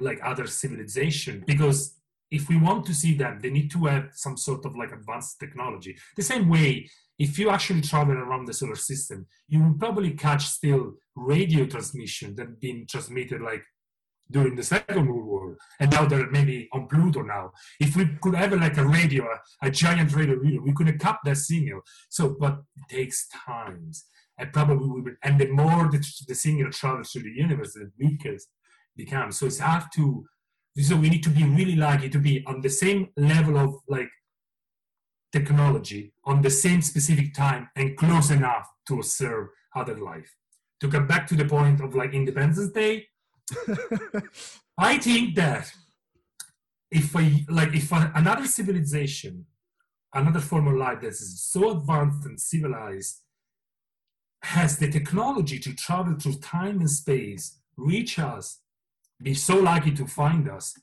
[0.01, 1.97] like other civilization because
[2.31, 5.41] if we want to see them they need to have some sort of like advanced
[5.41, 5.97] technology.
[6.17, 10.47] The same way if you actually travel around the solar system you will probably catch
[10.47, 13.65] still radio transmission that been transmitted like
[14.31, 17.53] during the second world war and now they're maybe on pluto now.
[17.81, 21.19] If we could have like a radio a, a giant radio we could have cut
[21.25, 21.81] that signal.
[22.11, 24.05] So but it takes times
[24.43, 27.91] and probably we will and the more the, the signal travels through the universe the
[27.99, 28.43] weaker it
[28.97, 29.39] becomes.
[29.39, 30.27] So it's hard to
[30.81, 34.11] so we need to be really lucky to be on the same level of like
[35.33, 40.31] technology on the same specific time and close enough to observe other life.
[40.81, 43.07] To come back to the point of like independence day
[44.79, 45.71] i think that
[46.91, 49.47] if I like if another civilization
[50.15, 53.21] another form of life that is so advanced and civilized
[54.43, 58.61] has the technology to travel through time and space reach us
[59.23, 60.75] be so lucky to find us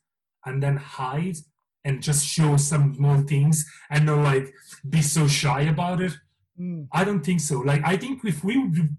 [0.46, 1.36] and then hide
[1.84, 4.54] and just show some small things and not like
[4.88, 6.14] be so shy about it?
[6.60, 7.60] Mm, i don't think so.
[7.60, 8.54] Like i think if we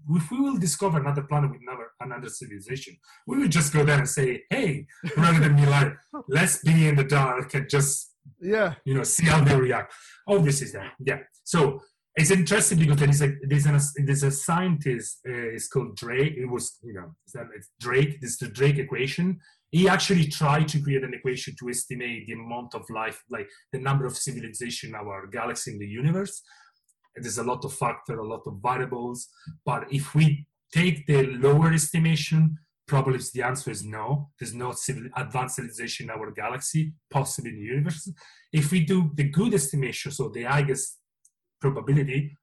[0.09, 2.97] if we will discover another planet with another another civilization
[3.27, 5.93] we will just go there and say hey rather than be like
[6.27, 8.73] let's be in the dark and just yeah.
[8.85, 9.93] you know see how they react.
[10.27, 11.19] Obviously that yeah.
[11.43, 11.81] So
[12.15, 16.33] it's interesting because there is a there's a there's a scientist uh, called drake.
[16.37, 17.15] It was you know
[17.55, 19.39] it's drake this is the drake equation.
[19.71, 23.79] He actually tried to create an equation to estimate the amount of life like the
[23.79, 26.41] number of civilization in our galaxy in the universe.
[27.15, 29.27] And there's a lot of factor a lot of variables
[29.65, 32.57] but if we take the lower estimation
[32.87, 34.29] probably the answer is no.
[34.37, 38.11] There's no civil, advanced civilization in our galaxy possibly in the universe.
[38.51, 41.00] If we do the good estimation, so the highest
[41.61, 42.37] probability,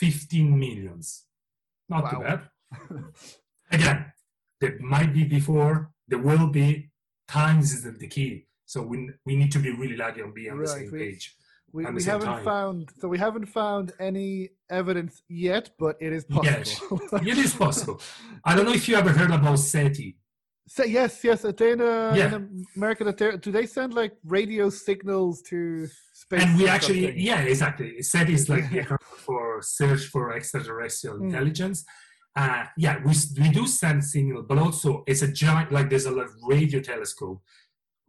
[0.00, 1.24] 15 millions.
[1.88, 2.40] Not too bad.
[3.70, 4.12] Again,
[4.60, 6.90] there might be before, there will be.
[7.28, 8.46] Times isn't the key.
[8.66, 11.36] So we, we need to be really lucky on being on the same we- page.
[11.74, 12.44] We, we haven't time.
[12.44, 16.44] found so we haven't found any evidence yet, but it is possible.
[16.44, 16.78] Yes.
[16.78, 17.26] possible.
[17.26, 18.00] It is possible.
[18.44, 20.18] I don't know if you ever heard about SETI.
[20.74, 21.42] So, yes, yes.
[21.42, 22.34] they In, uh, Yeah.
[22.36, 25.58] in America, that do they send like radio signals to
[26.22, 26.42] space?
[26.42, 27.20] and we actually something?
[27.30, 29.46] yeah exactly SETI is like acronym for
[29.78, 31.24] search for extraterrestrial Mm.
[31.26, 31.78] intelligence
[32.42, 33.12] uh, yeah we,
[33.42, 37.38] we do send signal but also it's a giant like there's a like, radio telescope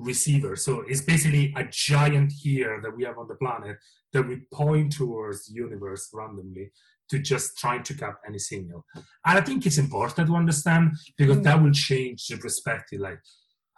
[0.09, 3.76] receiver so it's basically a giant here that we have on the planet
[4.14, 6.66] that we point towards the universe randomly
[7.14, 8.80] to just try to cap any signal
[9.28, 10.84] and i think it's important to understand
[11.20, 11.43] because Mm.
[11.47, 13.22] that will change the perspective like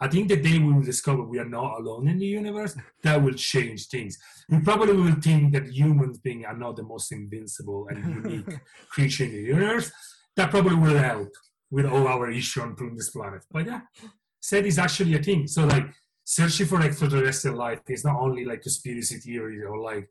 [0.04, 2.72] I think the day we will discover we are not alone in the universe,
[3.04, 4.12] that will change things.
[4.50, 8.52] We probably will think that humans being are not the most invincible and unique
[8.94, 9.88] creature in the universe.
[10.36, 11.30] That probably will help
[11.76, 13.42] with all our issue on this planet.
[13.50, 13.80] But yeah,
[14.48, 15.40] SETI is actually a thing.
[15.54, 15.86] So like
[16.36, 20.06] searching for extraterrestrial life is not only like conspiracy theory or like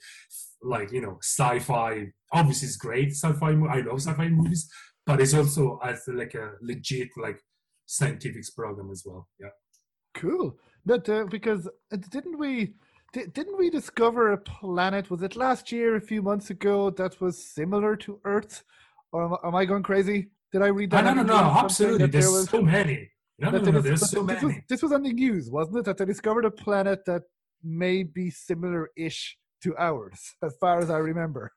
[0.66, 2.08] like you know sci-fi.
[2.34, 3.52] Obviously, it's great sci-fi.
[3.76, 4.70] I love sci-fi movies,
[5.06, 7.40] but it's also as like a legit like
[7.86, 9.28] scientific program as well.
[9.40, 9.50] Yeah.
[10.16, 10.58] Cool.
[10.86, 11.68] But uh, because
[12.10, 12.74] didn't we
[13.14, 15.10] didn't we discover a planet?
[15.10, 18.64] Was it last year, a few months ago, that was similar to Earth?
[19.12, 20.30] Or am, I- am I going crazy?
[20.52, 21.04] Did I read that?
[21.06, 21.98] no, no, anywhere no, absolutely.
[22.00, 23.10] that there There's was- so many.
[23.40, 24.64] No, no, no, no, there's so this was, many.
[24.70, 25.86] this was on the news, wasn't it?
[25.86, 27.24] That they discovered a planet that
[27.64, 31.52] may be similar-ish to ours, as far as I remember.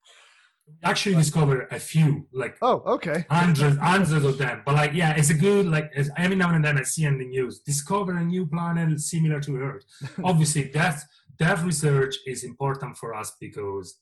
[0.85, 3.25] Actually, discover a few, like Oh, okay.
[3.31, 4.61] hundreds, hundreds of them.
[4.67, 5.91] But like, yeah, it's a good like.
[6.17, 9.57] Every now and then I see in the news, discover a new planet similar to
[9.57, 9.85] Earth.
[10.23, 11.01] Obviously, that
[11.39, 13.99] that research is important for us because,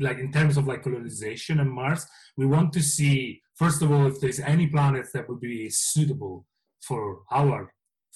[0.00, 2.04] like, in terms of like colonization and Mars,
[2.36, 6.46] we want to see first of all if there's any planets that would be suitable
[6.80, 7.72] for our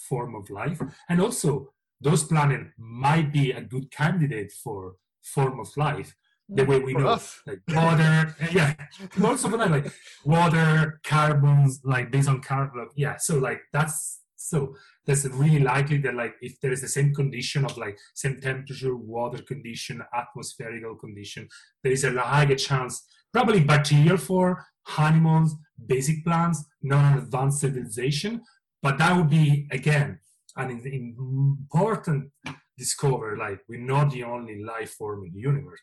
[0.09, 4.97] form of life, and also those planets might be a good candidate for
[5.35, 6.15] form of life
[6.49, 6.69] the mm.
[6.69, 7.41] way we For know us.
[7.47, 8.75] like water yeah
[9.23, 9.93] also for that like
[10.25, 14.75] water carbons like based on carbon yeah so like that's so
[15.07, 18.97] that's really likely that like if there is the same condition of like same temperature
[18.97, 21.49] water condition atmospherical condition
[21.83, 24.65] there is a higher chance probably bacterial for
[24.99, 25.57] animals
[25.87, 28.41] basic plants not an advanced civilization
[28.83, 30.19] but that would be again
[30.57, 32.31] an important
[32.77, 35.81] discover like we're not the only life form in the universe.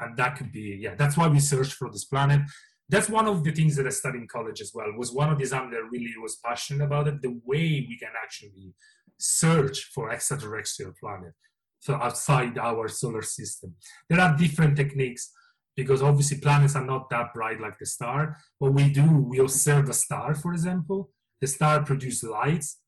[0.00, 2.42] And that could be yeah that's why we search for this planet.
[2.90, 5.36] That's one of the things that i studied in college as well was one of
[5.36, 8.72] the exams that really was passionate about it the way we can actually
[9.18, 11.34] search for extraterrestrial planet
[11.80, 13.74] so outside our solar system.
[14.08, 15.32] There are different techniques
[15.76, 19.88] because obviously planets are not that bright like the star but we do we observe
[19.88, 21.10] a star for example.
[21.40, 22.80] The star produces lights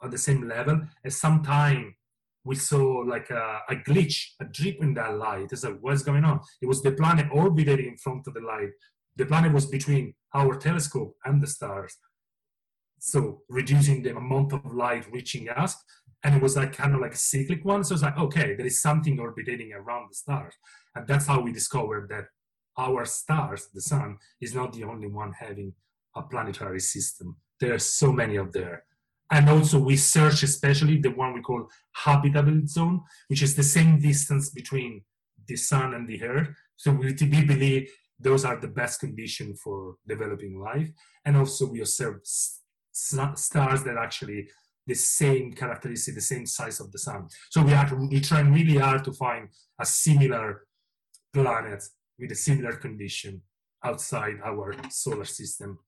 [0.00, 1.94] on the same level and sometime
[2.44, 5.48] we saw like a, a glitch, a drip in that light.
[5.52, 6.40] It's like, what's going on?
[6.62, 8.70] It was the planet orbiting in front of the light.
[9.16, 11.96] The planet was between our telescope and the stars.
[12.98, 15.76] So reducing the amount of light reaching us.
[16.22, 17.82] And it was like kind of like a cyclic one.
[17.82, 20.54] So it's like, okay, there is something orbiting around the stars.
[20.94, 22.26] And that's how we discovered that
[22.78, 25.74] our stars, the sun, is not the only one having
[26.14, 27.36] a planetary system.
[27.58, 28.84] There are so many of there
[29.30, 34.00] and also we search especially the one we call habitable zone which is the same
[34.00, 35.02] distance between
[35.50, 36.48] the sun and the earth.
[36.76, 40.88] So we, believe those are the best condition for developing life.
[41.24, 44.48] And also we observe stars that actually
[44.86, 47.28] the same characteristic the same size of the sun.
[47.50, 50.66] So we are we trying really hard to find a similar
[51.32, 51.82] planet
[52.18, 53.42] with a similar condition
[53.84, 55.78] outside our solar system.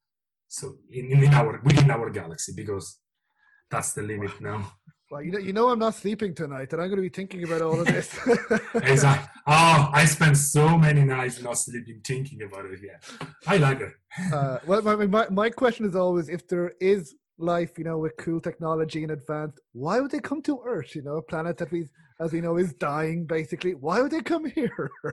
[0.49, 2.86] So in, in our within our galaxy because
[3.72, 4.72] that's the limit now.
[5.10, 7.44] Well, you know, you know, I'm not sleeping tonight, and I'm going to be thinking
[7.44, 8.18] about all of this.
[8.74, 9.28] exactly.
[9.46, 12.80] Oh, I spent so many nights not sleeping thinking about it.
[12.82, 13.92] Yeah, I like it.
[14.32, 18.16] uh, well, my, my my question is always, if there is life, you know, with
[18.16, 20.94] cool technology and advanced, why would they come to Earth?
[20.94, 23.26] You know, a planet that we, as we know, is dying.
[23.26, 24.90] Basically, why would they come here?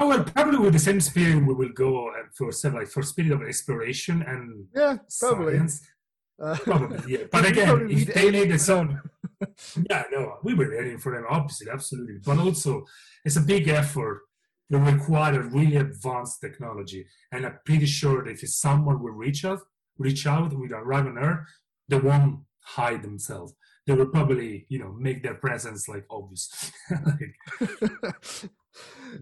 [0.00, 3.30] Oh well, probably with the same spirit we will go uh, for like for spirit
[3.30, 5.56] of exploration and yeah, probably.
[5.56, 5.86] science.
[6.40, 7.24] Uh, Probably, yeah.
[7.32, 9.00] But again, if they need its own,
[9.90, 12.18] yeah, no, we were ready for them, obviously, absolutely.
[12.24, 12.84] But also,
[13.24, 14.22] it's a big effort
[14.70, 19.60] that require really advanced technology, and I'm pretty sure that if someone will reach out,
[19.98, 21.46] reach out, will arrive on Earth,
[21.88, 23.54] they won't hide themselves.
[23.86, 26.72] They will probably, you know, make their presence like obvious.
[26.90, 28.50] Like,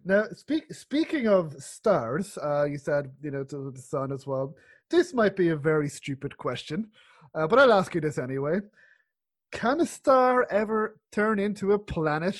[0.04, 4.54] now, speak, speaking of stars, uh, you said you know to the sun as well.
[4.92, 6.90] This might be a very stupid question,
[7.34, 8.60] uh, but I'll ask you this anyway.
[9.50, 12.38] Can a star ever turn into a planet,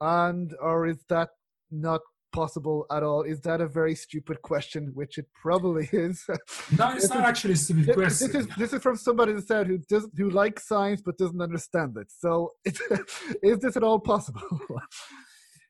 [0.00, 1.28] and or is that
[1.70, 2.00] not
[2.32, 3.22] possible at all?
[3.24, 4.90] Is that a very stupid question?
[4.94, 6.24] Which it probably is.
[6.78, 8.32] no, it's not is- actually a stupid This question.
[8.32, 11.42] this is this is from somebody that said who does who likes science but doesn't
[11.42, 12.08] understand it.
[12.10, 12.52] So,
[13.42, 14.40] is this at all possible?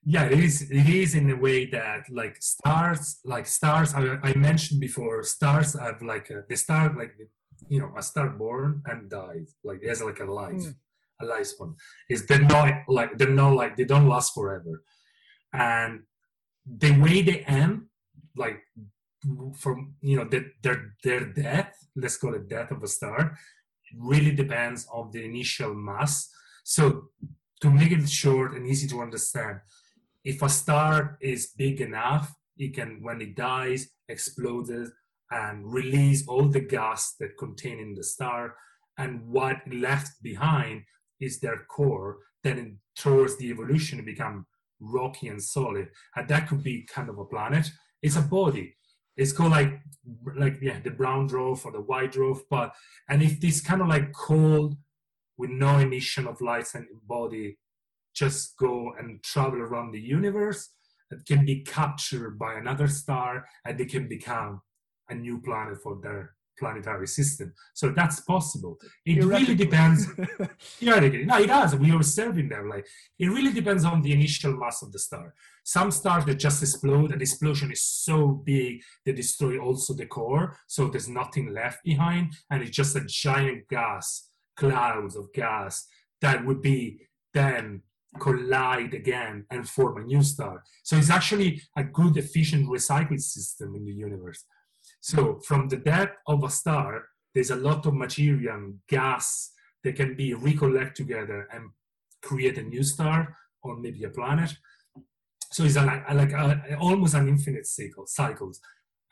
[0.04, 4.34] yeah it is it is in a way that like stars like stars i, I
[4.34, 7.14] mentioned before stars have like a, they start like
[7.68, 9.54] you know a star born and dies.
[9.64, 10.74] Like there's like a life Mm.
[11.22, 11.70] a lifespan
[12.12, 14.82] is they're not like they're not like they don't last forever.
[15.52, 15.92] And
[16.84, 17.74] the way they end
[18.36, 18.60] like
[19.62, 23.20] from you know their their, their death let's call it death of a star
[24.10, 26.30] really depends on the initial mass.
[26.64, 26.82] So
[27.60, 29.56] to make it short and easy to understand
[30.24, 34.88] if a star is big enough, it can, when it dies, explode it
[35.30, 38.54] and release all the gas that contain in the star.
[38.98, 40.82] And what left behind
[41.20, 42.18] is their core.
[42.44, 44.46] Then it, towards the evolution, become
[44.80, 45.88] rocky and solid.
[46.14, 47.70] And that could be kind of a planet.
[48.02, 48.76] It's a body.
[49.16, 49.80] It's called like,
[50.36, 52.40] like yeah, the brown dwarf or the white dwarf.
[52.50, 52.74] But
[53.08, 54.76] and if this kind of like cold,
[55.42, 57.58] with no emission of lights and body
[58.14, 60.70] just go and travel around the universe
[61.12, 64.62] it can be captured by another star and they can become
[65.10, 67.52] a new planet for their planetary system.
[67.74, 68.78] So that's possible.
[69.04, 70.06] It really depends.
[70.60, 71.74] Theoretically no it does.
[71.74, 72.86] We are observing them like
[73.18, 75.34] it really depends on the initial mass of the star.
[75.64, 80.06] Some stars that just explode and the explosion is so big they destroy also the
[80.06, 85.86] core so there's nothing left behind and it's just a giant gas clouds of gas
[86.20, 87.00] that would be
[87.32, 87.82] then
[88.20, 90.62] collide again and form a new star.
[90.82, 94.44] So it's actually a good, efficient recycling system in the universe.
[95.00, 97.04] So from the death of a star,
[97.34, 99.52] there's a lot of material gas
[99.84, 101.70] that can be recollect together and
[102.22, 104.54] create a new star or maybe a planet.
[105.50, 108.60] So it's like, like a, almost an infinite cycle, cycles.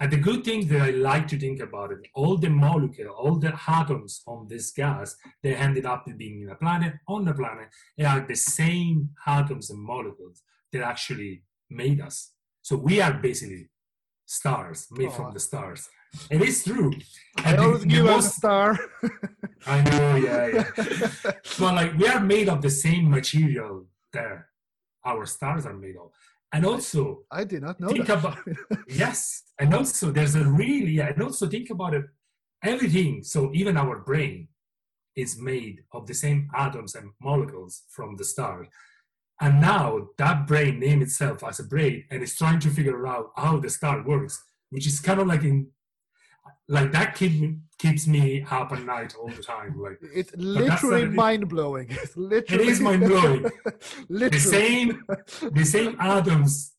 [0.00, 3.36] And the good thing that I like to think about it, all the molecule, all
[3.36, 7.68] the atoms on this gas, they ended up being in a planet, on the planet,
[7.98, 10.42] they are the same atoms and molecules
[10.72, 12.32] that actually made us.
[12.62, 13.68] So we are basically
[14.24, 15.10] stars, made oh.
[15.10, 15.86] from the stars.
[16.30, 16.92] It is true.
[17.36, 18.78] I and always knew most, a star.
[19.66, 21.32] I know, yeah, yeah.
[21.58, 24.44] but like we are made of the same material that
[25.04, 26.10] our stars are made of
[26.52, 28.18] and also i did not know think that.
[28.18, 28.38] about
[28.88, 32.04] yes and also there's a really and also think about it
[32.64, 34.48] everything so even our brain
[35.16, 38.66] is made of the same atoms and molecules from the stars
[39.40, 43.30] and now that brain name itself as a brain and is trying to figure out
[43.36, 45.66] how the star works which is kind of like in
[46.70, 49.76] like that keep, keeps me up at night all the time.
[49.76, 51.88] Like it's literally mind blowing.
[52.02, 53.42] It's literally it is mind blowing.
[54.08, 55.04] the same
[55.52, 56.74] the same atoms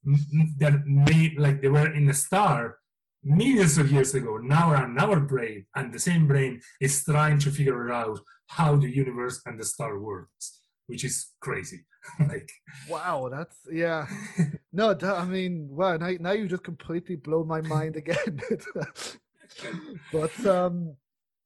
[0.60, 2.78] that made like they were in a star
[3.24, 7.38] millions of years ago now are in our brain, and the same brain is trying
[7.40, 11.82] to figure out how the universe and the star works, which is crazy.
[12.32, 12.50] like
[12.90, 14.08] wow, that's yeah.
[14.72, 15.98] No, that, I mean, wow.
[15.98, 18.40] Now, now you just completely blow my mind again
[20.12, 20.96] but um,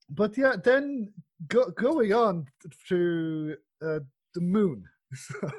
[0.10, 1.12] but yeah, then
[1.47, 2.45] go, going on
[2.89, 3.99] to uh,
[4.34, 4.84] the moon.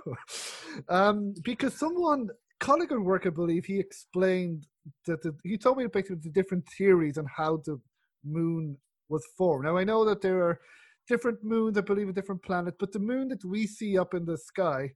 [0.88, 2.28] um, because someone,
[2.61, 4.66] colleague at work, I believe, he explained
[5.07, 7.80] that the, he told me basically the different theories on how the
[8.24, 8.76] moon
[9.09, 9.64] was formed.
[9.64, 10.61] Now I know that there are
[11.09, 14.24] different moons, I believe, a different planet, but the moon that we see up in
[14.24, 14.90] the sky,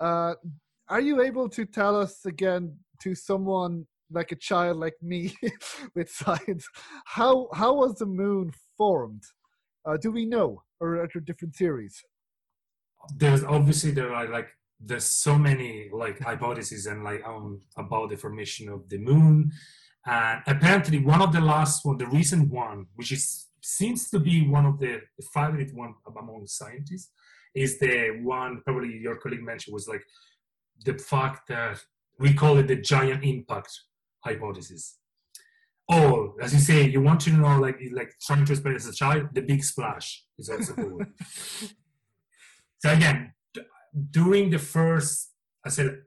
[0.00, 0.34] uh,
[0.88, 5.34] are you able to tell us again to someone like a child like me
[5.94, 6.66] with science.
[7.06, 9.22] How how was the moon formed?
[9.84, 12.02] Uh, do we know, or are there different theories?
[13.16, 14.48] There's obviously there are like
[14.80, 19.52] there's so many like hypotheses and like um about the formation of the moon,
[20.06, 24.46] and apparently one of the last one, the recent one, which is seems to be
[24.46, 25.00] one of the,
[25.34, 27.10] favorite one among scientists,
[27.54, 30.02] is the one probably your colleague mentioned was like
[30.84, 31.78] the fact that
[32.18, 33.70] we call it the giant impact
[34.20, 34.98] hypothesis.
[35.88, 38.92] Or, as you say, you want to know, like, like trying to explain as a
[38.92, 41.00] child, the big splash is also cool.
[42.78, 43.32] so again,
[44.10, 45.30] during the first,
[45.64, 46.02] I said,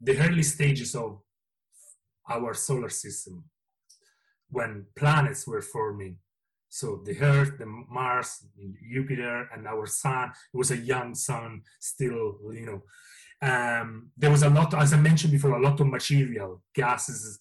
[0.00, 1.20] the early stages of
[2.30, 3.44] our solar system,
[4.50, 6.18] when planets were forming,
[6.74, 8.46] so the Earth, the Mars,
[8.92, 10.32] Jupiter, and our Sun.
[10.52, 12.82] It was a young sun, still, you know.
[13.48, 17.38] Um, there was a lot, as I mentioned before, a lot of material, gases,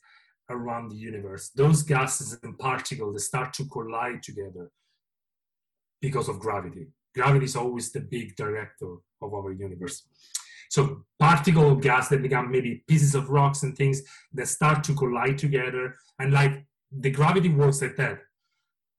[0.49, 1.49] around the universe.
[1.55, 4.71] Those gases and particles they start to collide together
[6.01, 6.87] because of gravity.
[7.15, 10.03] Gravity is always the big director of our universe.
[10.69, 14.01] So particle of gas that become maybe pieces of rocks and things
[14.33, 15.95] that start to collide together.
[16.19, 18.19] And like the gravity works like that.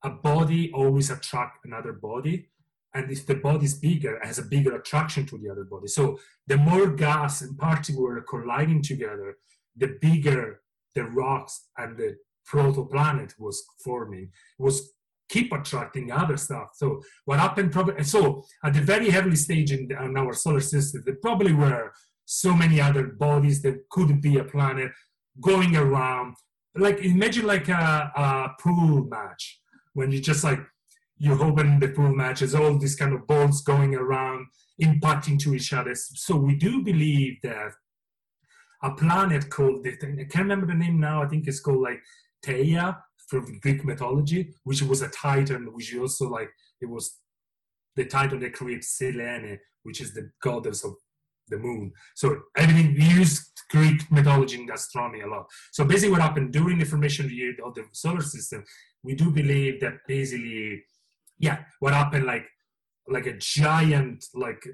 [0.04, 2.50] A body always attract another body.
[2.94, 5.88] And if the body is bigger, has a bigger attraction to the other body.
[5.88, 9.36] So the more gas and particles are colliding together,
[9.76, 10.60] the bigger
[10.94, 12.16] the rocks and the
[12.50, 14.94] protoplanet was forming was
[15.28, 16.68] keep attracting other stuff.
[16.74, 20.60] So what happened probably so at the very early stage in, the, in, our solar
[20.60, 21.92] system, there probably were
[22.26, 24.92] so many other bodies that could be a planet
[25.40, 26.34] going around.
[26.76, 29.60] Like imagine like a, a pool match
[29.94, 30.60] when you just like
[31.16, 34.46] you open the pool matches, all these kind of balls going around,
[34.82, 35.94] impacting to each other.
[35.94, 37.72] So we do believe that
[38.82, 42.02] a planet called, I can't remember the name now, I think it's called like
[42.44, 42.98] Theia
[43.28, 46.50] from Greek mythology, which was a titan, which also like,
[46.80, 47.18] it was
[47.96, 50.94] the titan that created Selene, which is the goddess of
[51.48, 51.92] the moon.
[52.14, 55.46] So everything we use Greek mythology and astronomy a lot.
[55.72, 57.26] So basically, what happened during the formation
[57.64, 58.64] of the solar system,
[59.02, 60.82] we do believe that basically,
[61.38, 62.46] yeah, what happened like
[63.08, 64.66] like a giant like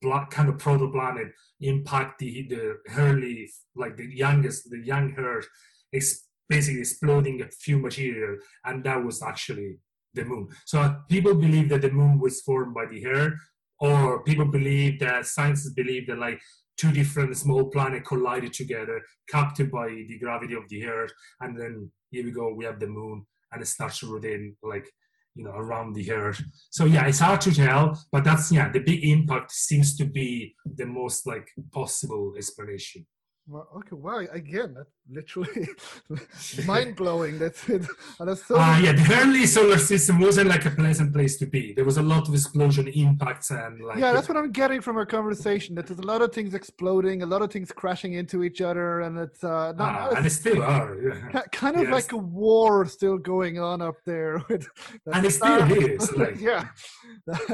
[0.00, 1.28] black kind of proto planet
[1.60, 5.48] impact the the early like the youngest the young earth
[5.92, 9.78] is basically exploding a few material and that was actually
[10.14, 10.48] the moon.
[10.64, 13.34] So people believe that the moon was formed by the earth
[13.80, 16.40] or people believe that scientists believe that like
[16.76, 21.90] two different small planets collided together captured by the gravity of the earth and then
[22.10, 24.88] here we go we have the moon and it starts to rotate like
[25.34, 28.80] you know around the earth so yeah it's hard to tell but that's yeah the
[28.80, 33.06] big impact seems to be the most like possible explanation
[33.48, 35.68] Well, okay, wow, again, that literally
[36.66, 37.38] mind blowing.
[37.40, 37.84] That's it.
[38.20, 41.72] And so uh, yeah, the early solar system wasn't like a pleasant place to be.
[41.72, 43.98] There was a lot of explosion impacts and like.
[43.98, 45.74] Yeah, that's what I'm getting from our conversation.
[45.74, 49.00] That there's a lot of things exploding, a lot of things crashing into each other,
[49.00, 50.96] and it's uh, not, uh, and it still are.
[51.02, 51.42] Yeah.
[51.50, 51.92] Kind of yes.
[51.92, 54.42] like a war still going on up there.
[54.48, 54.68] With
[55.12, 56.16] and it still is.
[56.16, 56.68] Like, yeah,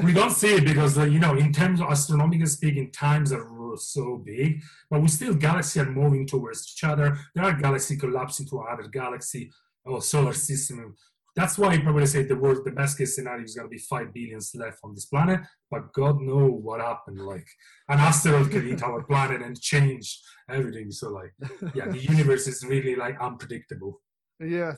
[0.03, 3.49] we don't see it because, uh, you know, in terms of astronomical speaking, times are
[3.77, 5.35] so big, but we still
[5.79, 7.19] are moving towards each other.
[7.35, 9.51] There are galaxies collapsing to another galaxy
[9.85, 10.95] or solar system.
[11.37, 13.79] That's why I probably say the worst, the best case scenario is going to be
[13.79, 15.41] five billions left on this planet.
[15.71, 17.21] But God know what happened.
[17.21, 17.47] Like
[17.89, 20.21] an asteroid can hit our planet and change
[20.51, 20.91] everything.
[20.91, 21.33] So like,
[21.75, 24.01] yeah, the universe is really like unpredictable.
[24.41, 24.75] Yeah.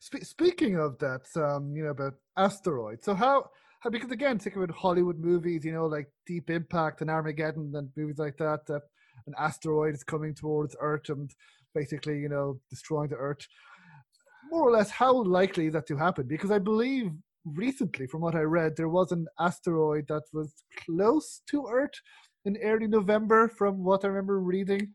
[0.00, 3.04] Sp- speaking of that, um, you know about asteroids.
[3.04, 3.50] So how
[3.90, 8.18] because again, think about Hollywood movies, you know, like Deep Impact and Armageddon and movies
[8.18, 8.60] like that.
[8.68, 8.80] Uh,
[9.26, 11.30] an asteroid is coming towards Earth and
[11.74, 13.46] basically, you know, destroying the Earth.
[14.50, 16.26] More or less, how likely is that to happen?
[16.26, 17.10] Because I believe
[17.44, 20.54] recently, from what I read, there was an asteroid that was
[20.84, 22.00] close to Earth
[22.44, 24.94] in early November, from what I remember reading.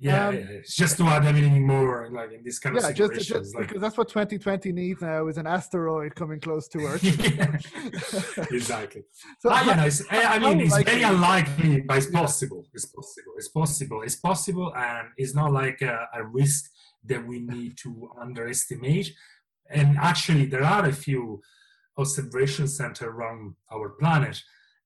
[0.00, 2.86] Yeah, um, yeah, it's just to add anything more like in this kind yeah, of
[2.88, 3.26] situations.
[3.26, 6.78] Just, just like, because that's what 2020 needs now is an asteroid coming close to
[6.80, 7.02] Earth.
[8.52, 9.02] exactly.
[9.38, 9.72] so yeah, no,
[10.12, 12.66] I mean, it's very unlikely, but it's possible.
[12.74, 13.32] It's possible.
[13.36, 14.02] It's possible.
[14.02, 16.70] It's possible, and it's not like a, a risk
[17.04, 19.12] that we need to underestimate.
[19.70, 21.40] And actually, there are a few
[21.96, 24.40] observation centers around our planet,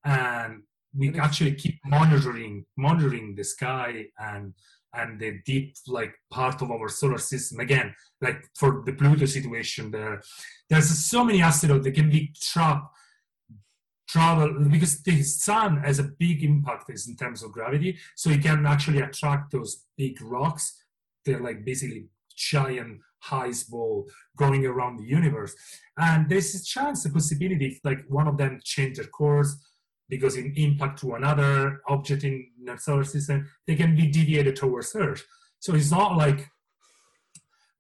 [0.05, 0.63] and
[0.95, 4.55] we actually keep monitoring monitoring the sky and
[4.95, 7.61] and the deep like part of our solar system.
[7.61, 10.23] Again like for the pluto situation there.
[10.69, 12.95] There's so many asteroids that can be trapped
[14.09, 17.99] travel because the sun has a big impact in terms of gravity.
[18.17, 20.83] So it can actually attract those big rocks.
[21.25, 25.55] They're like basically giant ice ball going around the universe.
[25.99, 29.57] And there's a chance a possibility like one of them change their course
[30.09, 34.95] because in impact to another object in the solar system, they can be deviated towards
[34.95, 35.25] Earth.
[35.59, 36.49] So it's not like,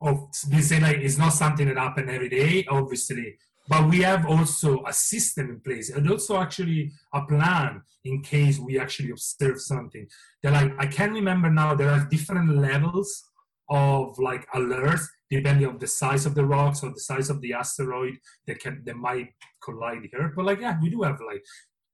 [0.03, 3.37] oh, this is not something that happens every day, obviously,
[3.69, 8.59] but we have also a system in place and also actually a plan in case
[8.59, 10.07] we actually observe something.
[10.43, 13.25] That like I can remember now there are different levels
[13.69, 17.53] of like alerts depending on the size of the rocks or the size of the
[17.53, 18.15] asteroid
[18.47, 19.29] that can that might
[19.63, 20.33] collide here.
[20.35, 21.45] But like yeah, we do have like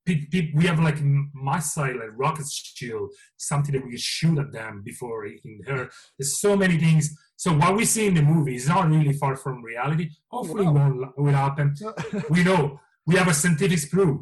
[0.07, 5.25] we have like missile like rocket shield, something that we can shoot at them before
[5.25, 5.89] hitting her.
[6.17, 7.15] There's so many things.
[7.37, 10.09] So what we see in the movie is not really far from reality.
[10.29, 10.73] Hopefully, wow.
[10.73, 11.75] won't will happen.
[12.29, 14.21] we know we have a scientific proof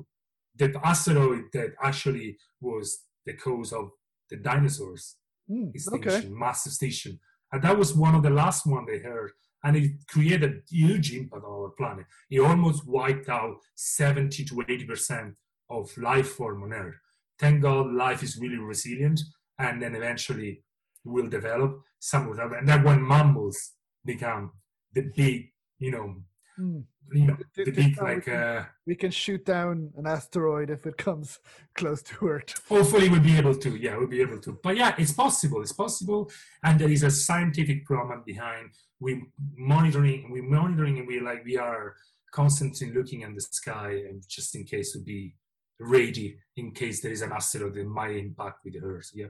[0.57, 3.91] that asteroid that actually was the cause of
[4.29, 5.17] the dinosaurs
[5.49, 6.27] mm, extinction, okay.
[6.29, 7.19] massive extinction,
[7.51, 9.31] and that was one of the last one they heard.
[9.65, 12.05] And it created huge impact on our planet.
[12.29, 15.37] It almost wiped out 70 to 80 percent
[15.79, 16.95] of life form on Earth.
[17.39, 19.21] Thank God life is really resilient
[19.59, 20.63] and then eventually
[21.03, 22.53] will develop some of them.
[22.53, 23.71] And then when mammals
[24.05, 24.51] become
[24.93, 26.15] the big, you know,
[26.59, 26.83] mm.
[27.11, 30.85] you know, the big like we can, uh, we can shoot down an asteroid if
[30.85, 31.39] it comes
[31.75, 32.61] close to Earth.
[32.69, 33.75] Hopefully we'll be able to.
[33.75, 34.59] Yeah, we'll be able to.
[34.63, 35.61] But yeah, it's possible.
[35.61, 36.31] It's possible,
[36.63, 38.71] and there is a scientific problem behind.
[38.99, 39.23] We
[39.57, 40.31] monitoring.
[40.31, 41.95] We monitoring, and we like we are
[42.31, 45.35] constantly looking at the sky, and just in case to be
[45.79, 49.11] ready in case there is an asteroid that might impact with the Earth.
[49.13, 49.27] Yeah.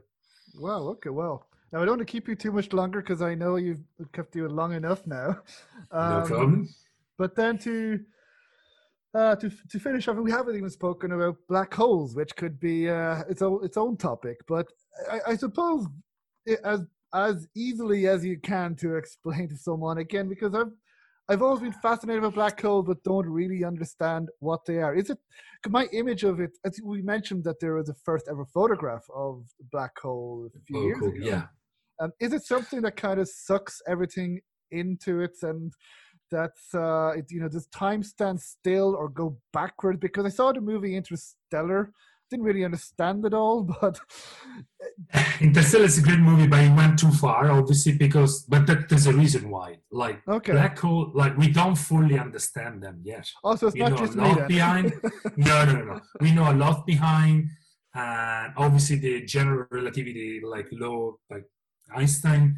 [0.59, 0.87] Wow.
[0.89, 1.09] Okay.
[1.09, 3.83] Well, now I don't want to keep you too much longer because I know you've
[4.11, 5.39] kept you long enough now.
[5.91, 6.69] Um, no problem.
[7.19, 7.99] But then to
[9.13, 12.89] uh, to to finish off, we haven't even spoken about black holes, which could be
[12.89, 14.37] uh, its own its own topic.
[14.47, 14.71] But
[15.11, 15.85] I, I suppose
[16.47, 16.81] it, as
[17.13, 20.71] as easily as you can to explain to someone again, because I've
[21.29, 24.93] I've always been fascinated with black holes, but don't really understand what they are.
[24.93, 25.17] Is it
[25.69, 26.57] my image of it?
[26.65, 30.77] As we mentioned that there was a first ever photograph of black hole a few
[30.77, 31.09] oh, years cool.
[31.09, 31.25] ago.
[31.25, 31.43] Yeah.
[32.01, 34.41] Um, is it something that kind of sucks everything
[34.71, 35.71] into it, and
[36.29, 40.01] that's uh, it, you know, does time stand still or go backward?
[40.01, 41.91] Because I saw the movie Interstellar
[42.33, 43.99] didn't really understand it all, but
[45.41, 49.07] Interstellar is a great movie, but it went too far, obviously, because but that, there's
[49.07, 49.77] a reason why.
[49.91, 50.53] Like okay.
[50.53, 53.29] black hole, like we don't fully understand them yet.
[53.43, 54.93] Oh, also, it's we not know just a lot behind.
[55.37, 56.01] no, no, no, no.
[56.19, 57.49] We know a lot behind,
[57.93, 61.45] and obviously the general relativity, like law, like
[61.95, 62.57] Einstein,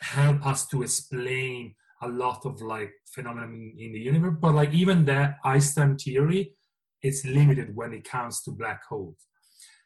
[0.00, 4.36] help us to explain a lot of like phenomena in the universe.
[4.40, 6.54] But like even that Einstein theory
[7.02, 9.26] it's limited when it comes to black holes.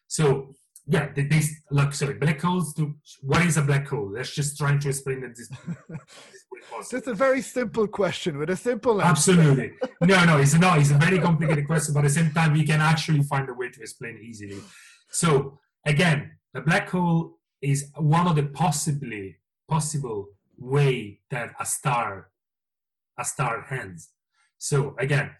[0.06, 0.54] So
[0.86, 2.74] yeah, this look sorry, black holes.
[2.74, 4.10] Do, what is a black hole?
[4.10, 5.48] Let's just try to explain it this.
[5.48, 9.32] this Just a very simple question with a simple answer.
[9.32, 9.72] Absolutely,
[10.02, 10.78] no, no, it's not.
[10.78, 13.54] It's a very complicated question, but at the same time, we can actually find a
[13.54, 14.60] way to explain easily.
[15.10, 19.36] So again, a black hole is one of the possibly
[19.68, 20.28] possible
[20.58, 22.30] way that a star
[23.18, 24.10] a star ends.
[24.58, 25.30] So again,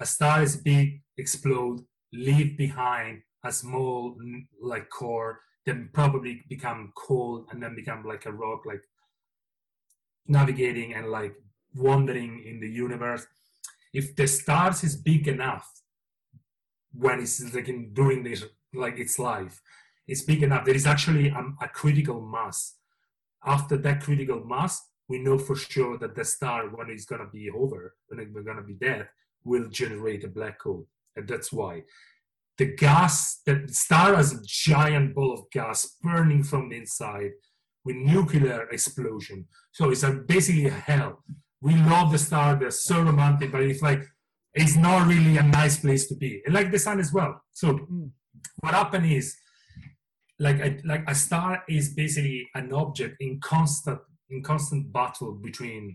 [0.00, 1.80] a star is big, explode,
[2.12, 4.16] leave behind a small
[4.60, 8.82] like core, then probably become cold and then become like a rock, like
[10.26, 11.34] navigating and like
[11.74, 13.26] wandering in the universe.
[13.92, 15.68] If the stars is big enough
[16.94, 18.44] when it's like in during this
[18.74, 19.60] like its life,
[20.06, 20.64] it's big enough.
[20.64, 22.76] There is actually a, a critical mass.
[23.44, 27.50] After that critical mass, we know for sure that the star, when it's gonna be
[27.50, 29.08] over, when we're gonna be dead,
[29.44, 30.86] will generate a black hole,
[31.16, 31.82] and that's why
[32.58, 37.30] the gas, the star has a giant ball of gas burning from the inside
[37.84, 39.46] with nuclear explosion.
[39.72, 41.24] So it's a, basically a hell.
[41.60, 44.04] We love the star, they're so romantic, but it's like,
[44.54, 46.42] it's not really a nice place to be.
[46.44, 47.42] And like the sun as well.
[47.52, 48.10] So mm.
[48.60, 49.36] what happened is,
[50.38, 55.94] like a, like a star is basically an object in constant in constant battle between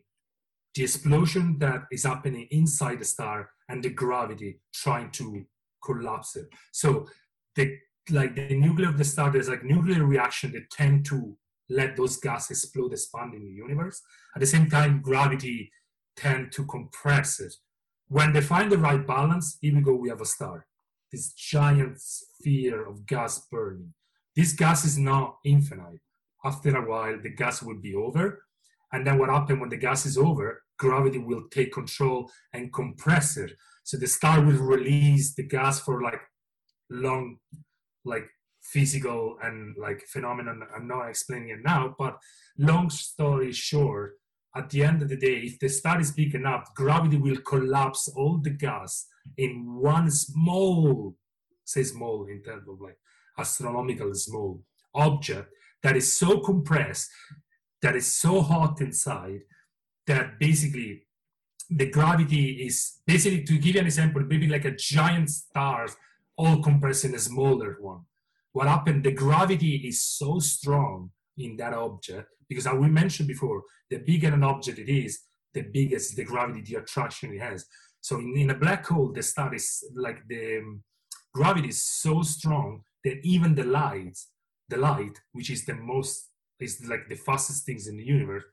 [0.75, 5.45] the explosion that is happening inside the star and the gravity trying to
[5.83, 6.47] collapse it.
[6.71, 7.07] So
[7.55, 7.77] the
[8.09, 11.37] like the nuclear of the star, there's like nuclear reaction that tend to
[11.69, 14.01] let those gases explode, expand in the universe.
[14.35, 15.71] At the same time, gravity
[16.15, 17.53] tend to compress it.
[18.07, 20.65] When they find the right balance, here we go, we have a star.
[21.11, 23.93] This giant sphere of gas burning.
[24.35, 25.99] This gas is not infinite.
[26.45, 28.43] After a while, the gas will be over.
[28.93, 30.63] And then what happens when the gas is over?
[30.77, 36.01] Gravity will take control and compress it so the star will release the gas for
[36.01, 36.19] like
[36.89, 37.37] long,
[38.03, 38.27] like
[38.61, 40.61] physical and like phenomenon.
[40.75, 42.17] I'm not explaining it now, but
[42.57, 44.17] long story short,
[44.55, 48.09] at the end of the day, if the star is big enough, gravity will collapse
[48.09, 51.15] all the gas in one small,
[51.63, 52.97] say small in terms of like
[53.37, 54.63] astronomical small
[54.95, 55.49] object
[55.83, 57.09] that is so compressed,
[57.81, 59.41] that is so hot inside,
[60.07, 61.03] that basically
[61.69, 65.95] the gravity is basically to give you an example, maybe like a giant stars
[66.37, 68.01] all compressed in a smaller one.
[68.53, 69.03] What happened?
[69.03, 74.33] The gravity is so strong in that object because as we mentioned before, the bigger
[74.33, 75.19] an object it is,
[75.53, 77.65] the biggest the gravity, the attraction it has.
[78.01, 80.83] So in, in a black hole, the star is like the um,
[81.33, 84.17] gravity is so strong that even the light,
[84.69, 86.29] the light, which is the most
[86.59, 88.43] is like the fastest things in the universe,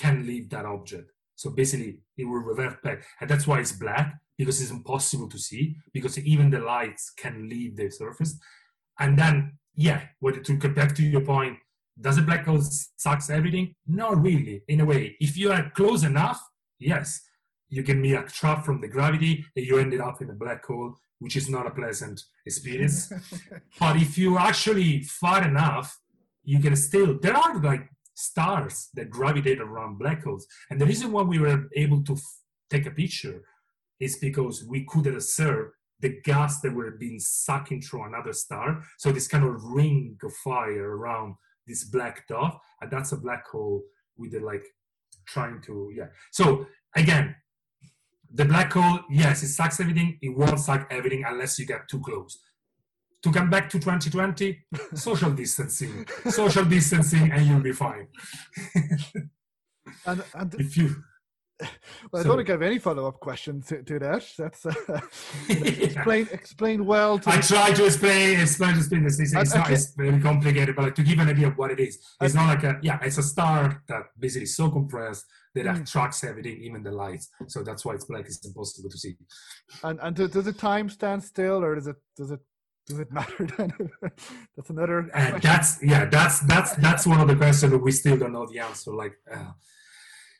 [0.00, 1.12] can leave that object.
[1.36, 3.04] So basically, it will revert back.
[3.20, 7.48] And that's why it's black, because it's impossible to see, because even the lights can
[7.48, 8.38] leave the surface.
[8.98, 11.58] And then, yeah, what, to get back to your point,
[12.00, 12.62] does a black hole
[12.96, 13.74] sucks everything?
[13.86, 15.16] Not really, in a way.
[15.20, 16.40] If you are close enough,
[16.78, 17.20] yes,
[17.68, 20.64] you can be a trap from the gravity and you ended up in a black
[20.64, 23.12] hole, which is not a pleasant experience.
[23.80, 25.98] but if you actually far enough,
[26.42, 27.88] you can still, there are like
[28.20, 30.46] stars that gravitate around black holes.
[30.70, 32.38] And the reason why we were able to f-
[32.70, 33.42] take a picture
[33.98, 38.82] is because we could observe the gas that were being sucking through another star.
[38.98, 41.34] So this kind of ring of fire around
[41.66, 43.82] this black dot, and that's a black hole
[44.16, 44.64] with the like
[45.26, 46.06] trying to yeah.
[46.32, 46.66] So
[46.96, 47.36] again,
[48.32, 50.18] the black hole, yes, it sucks everything.
[50.22, 52.38] It won't suck everything unless you get too close
[53.22, 54.58] to come back to 2020
[54.94, 58.08] social distancing social distancing and you'll be fine
[60.06, 60.96] and, and if you
[62.10, 64.26] well, I don't think I have any follow-up question to, to that.
[64.38, 64.72] That's uh,
[65.48, 67.18] explain explain well.
[67.18, 69.20] To I try to explain explain to explain this.
[69.20, 71.80] It's, it's, not, it's very complicated, but like, to give an idea of what it
[71.80, 72.98] is, it's not like a yeah.
[73.02, 75.80] It's a star that basically is so compressed that mm.
[75.82, 77.28] attracts everything, even the lights.
[77.48, 78.26] So that's why it's black.
[78.26, 79.16] It's impossible to see.
[79.82, 82.40] And and does the time stand still, or does it does it
[82.90, 83.72] does it matter then?
[84.56, 85.10] that's another.
[85.14, 86.04] Uh, that's yeah.
[86.06, 88.92] That's that's that's one of the questions that we still don't know the answer.
[88.92, 89.52] Like, uh,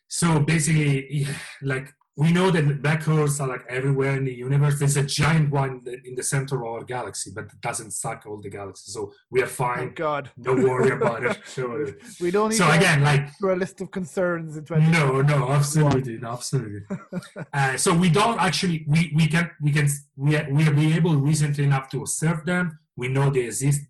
[0.09, 1.27] so basically,
[1.63, 4.79] like we know that black holes are like everywhere in the universe.
[4.79, 8.39] There's a giant one in the center of our galaxy, but it doesn't suck all
[8.43, 8.93] the galaxies.
[8.93, 9.79] So we are fine.
[9.79, 10.31] Thank God.
[10.39, 11.39] Don't worry about it.
[11.57, 11.89] Sure.
[12.21, 14.59] we don't need so again, like for a list of concerns.
[14.59, 16.83] In no, no, absolutely, no, absolutely.
[17.55, 18.85] uh, so we don't actually.
[18.87, 22.45] We we can we can we are, we are be able recently enough to observe
[22.45, 22.79] them.
[22.97, 23.81] We know they exist.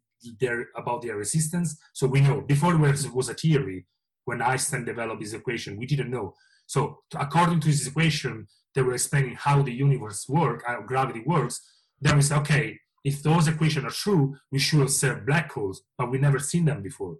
[0.40, 1.76] They're about their resistance.
[1.92, 3.86] So we know before there was a theory
[4.24, 5.76] when Einstein developed his equation.
[5.76, 6.34] We didn't know
[6.70, 11.60] so according to this equation, they were explaining how the universe works, how gravity works.
[12.00, 16.12] Then we say, okay, if those equations are true, we should observe black holes, but
[16.12, 17.16] we never seen them before.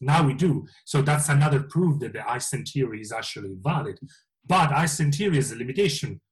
[0.00, 0.66] Now we do.
[0.86, 3.98] So that's another proof that the Einstein theory is actually valid.
[4.46, 6.22] But Einstein theory is a limitation.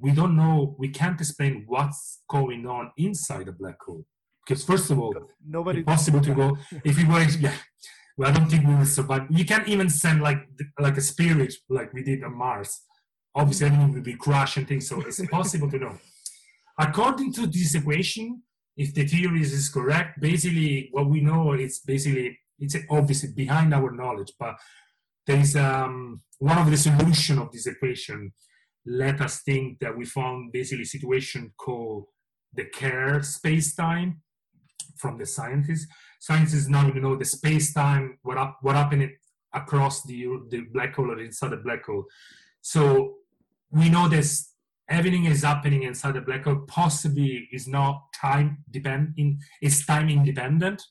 [0.00, 4.06] We don't know, we can't explain what's going on inside a black hole.
[4.46, 5.14] Because first of all,
[5.46, 6.56] nobody it's possible to go
[6.86, 7.52] if we were yeah.
[8.18, 9.28] Well, I don't think we will survive.
[9.30, 10.40] You can't even send like
[10.78, 12.82] like a spirit like we did on Mars.
[13.32, 15.96] Obviously, everything will be crushed and things, so it's impossible to know.
[16.76, 18.42] According to this equation,
[18.76, 23.92] if the theory is correct, basically what we know is basically it's obviously behind our
[23.92, 24.56] knowledge, but
[25.24, 28.32] there is um, one of the solution of this equation
[28.84, 32.06] let us think that we found basically a situation called
[32.54, 34.22] the Kerr space-time
[34.96, 35.86] from the scientists.
[36.18, 39.10] Scientists now you know the space-time, what up, what happened
[39.54, 42.04] across the the black hole or inside the black hole.
[42.60, 43.14] So
[43.70, 44.52] we know this
[44.88, 49.10] everything is happening inside the black hole possibly is not time dependent
[49.60, 50.82] it's time independent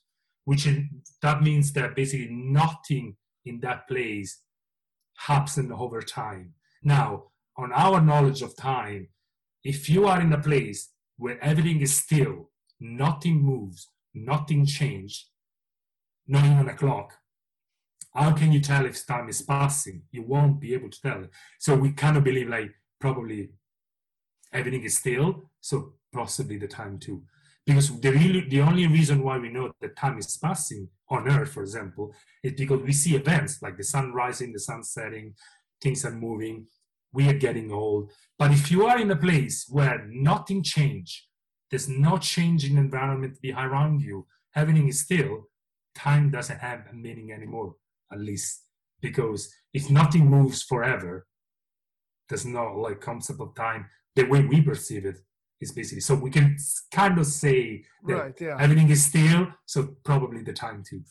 [0.44, 0.78] which is,
[1.20, 4.42] that means that basically nothing in that place
[5.16, 7.24] happens over time now
[7.56, 9.08] on our knowledge of time
[9.64, 13.88] if you are in a place where everything is still nothing moves
[14.24, 15.26] nothing changed,
[16.26, 17.14] not even a clock
[18.14, 21.24] how can you tell if time is passing you won't be able to tell
[21.58, 23.50] so we kind of believe like probably
[24.52, 27.22] everything is still, so possibly the time too.
[27.66, 31.50] Because the really the only reason why we know that time is passing on Earth,
[31.50, 35.34] for example, is because we see events like the sun rising, the sun setting,
[35.82, 36.66] things are moving,
[37.12, 38.10] we are getting old.
[38.38, 41.27] But if you are in a place where nothing change,
[41.70, 44.26] there's no change in environment around you,
[44.56, 45.48] everything is still,
[45.94, 47.74] time doesn't have a meaning anymore,
[48.12, 48.64] at least.
[49.00, 51.26] Because if nothing moves forever,
[52.28, 55.16] there's no like concept of time the way we perceive it
[55.60, 56.56] is basically so we can
[56.92, 58.56] kind of say that Right, yeah.
[58.60, 61.02] everything is still so probably the time too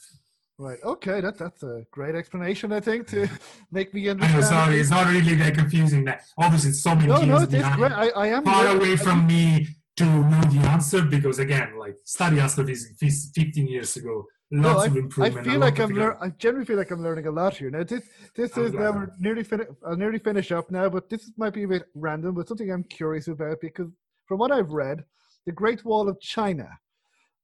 [0.60, 0.80] Right.
[0.84, 1.22] Okay.
[1.22, 2.72] That that's a great explanation.
[2.72, 3.28] I think to
[3.72, 4.42] make me i understand.
[4.42, 7.44] know sorry it's not really that confusing that obviously it's so many No, no, it
[7.44, 7.92] is behind, great.
[7.92, 9.68] I, I am far away I from me
[9.98, 14.88] to know the answer because again like study astrophysics 15 years ago No, lots I,
[14.88, 15.90] of I improvement feel a lot like I'm.
[15.90, 17.70] Lear- I generally feel like I'm learning a lot here.
[17.70, 18.04] Now this
[18.36, 21.54] this I'm is now we're nearly fin- I'll nearly finish up now, but this might
[21.54, 23.90] be a bit random, but something I'm curious about because
[24.28, 25.04] from what I've read,
[25.46, 26.70] the Great Wall of China.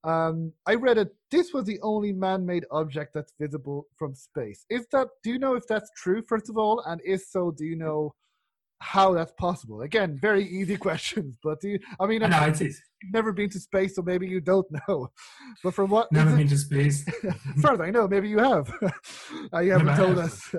[0.05, 1.15] Um, I read it.
[1.31, 4.65] This was the only man-made object that's visible from space.
[4.69, 5.07] Is that?
[5.23, 6.21] Do you know if that's true?
[6.21, 8.13] First of all, and if so, do you know
[8.79, 9.81] how that's possible?
[9.81, 11.79] Again, very easy questions, but do you?
[11.99, 14.67] I mean, I know it is you've never been to space, so maybe you don't
[14.87, 15.09] know.
[15.63, 17.05] But from what never been to space
[17.61, 18.71] further, I know maybe you have.
[19.53, 20.25] uh, you haven't told have.
[20.25, 20.55] us.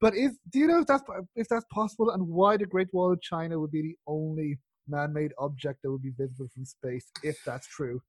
[0.00, 1.02] but is do you know if that's
[1.34, 4.58] if that's possible, and why the Great Wall of China would be the only
[4.88, 8.00] man-made object that would be visible from space, if that's true?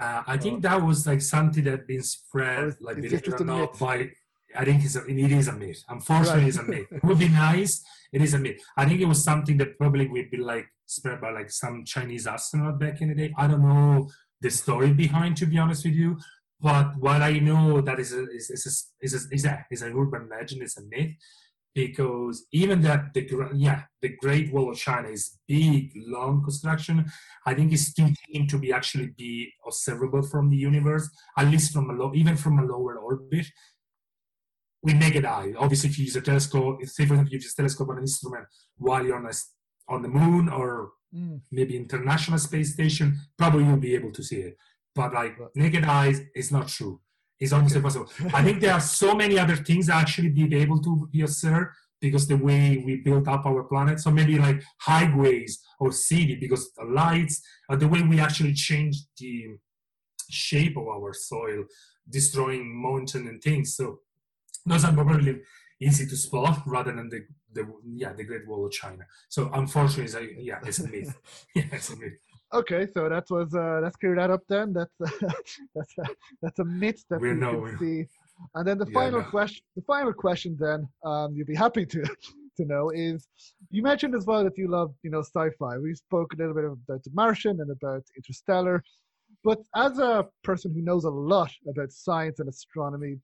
[0.00, 3.44] Uh, I think that was like something that been spread, is- like believe it or
[3.44, 3.78] not, myth?
[3.78, 4.10] by.
[4.56, 5.82] I think it's a, it is a myth.
[5.88, 6.48] Unfortunately, Right.
[6.48, 6.86] it's a myth.
[6.90, 7.84] It would be nice.
[8.12, 8.60] It is a myth.
[8.76, 12.26] I think it was something that probably would be like spread by like some Chinese
[12.26, 13.34] astronaut back in the day.
[13.36, 14.08] I don't know
[14.40, 16.18] the story behind, to be honest with you.
[16.60, 19.82] But what I know that is a, is is a, is a, is a, is
[19.82, 20.62] urban legend.
[20.62, 21.12] It's a myth
[21.74, 27.04] because even that the yeah the Great Wall of China is big, long construction.
[27.44, 31.72] I think it's too thin to be actually be observable from the universe, at least
[31.72, 33.46] from a low, even from a lower orbit.
[34.84, 37.56] With naked eye, obviously, if you use a telescope, say for example, you use a
[37.56, 38.44] telescope on an instrument
[38.76, 39.32] while you're on a,
[39.88, 41.40] on the moon or Mm.
[41.52, 44.56] maybe International Space Station, probably you'll be able to see it.
[44.96, 45.48] But like Right.
[45.54, 47.00] naked eyes, it's not true.
[47.38, 48.10] It's almost impossible.
[48.38, 51.70] I think there are so many other things actually be able to be observed
[52.00, 54.00] because the way we built up our planet.
[54.00, 58.96] So maybe like highways or city because the lights, or the way we actually change
[59.20, 59.34] the
[60.28, 61.60] shape of our soil,
[62.18, 63.76] destroying mountain and things.
[63.76, 64.00] So
[64.66, 65.42] those are probably
[65.80, 69.04] easy to spot rather than the, the yeah the Great Wall of China.
[69.28, 71.18] So unfortunately, it's a, yeah, it's a myth.
[71.54, 72.14] yeah, it's a myth.
[72.52, 74.72] Okay, so that was uh, let's clear that up then.
[74.72, 74.94] That's
[75.74, 76.04] that's a,
[76.42, 78.06] that's a myth that We we know, can see.
[78.54, 79.30] And then the Yeah, final no.
[79.30, 82.02] question, the final question, then um, you'll be happy to
[82.56, 83.26] to know is
[83.70, 85.78] you mentioned as well that you love you know sci-fi.
[85.78, 88.82] We spoke a little bit about The Martian and about Interstellar,
[89.42, 93.18] but as a person who knows a lot about science and astronomy,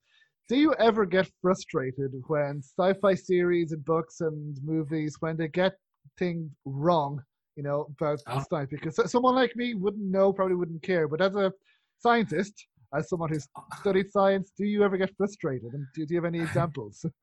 [0.50, 5.74] do you ever get frustrated when sci-fi series and books and movies when they get
[6.18, 7.22] things wrong?
[7.54, 8.40] You know about uh-huh.
[8.40, 8.44] Oh.
[8.50, 11.52] science because someone like me wouldn't know, probably wouldn't care, but as a
[12.00, 13.80] scientist, as someone who's uh-huh.
[13.80, 15.72] studied science, do you ever get frustrated?
[15.72, 17.06] And do, do you have any examples?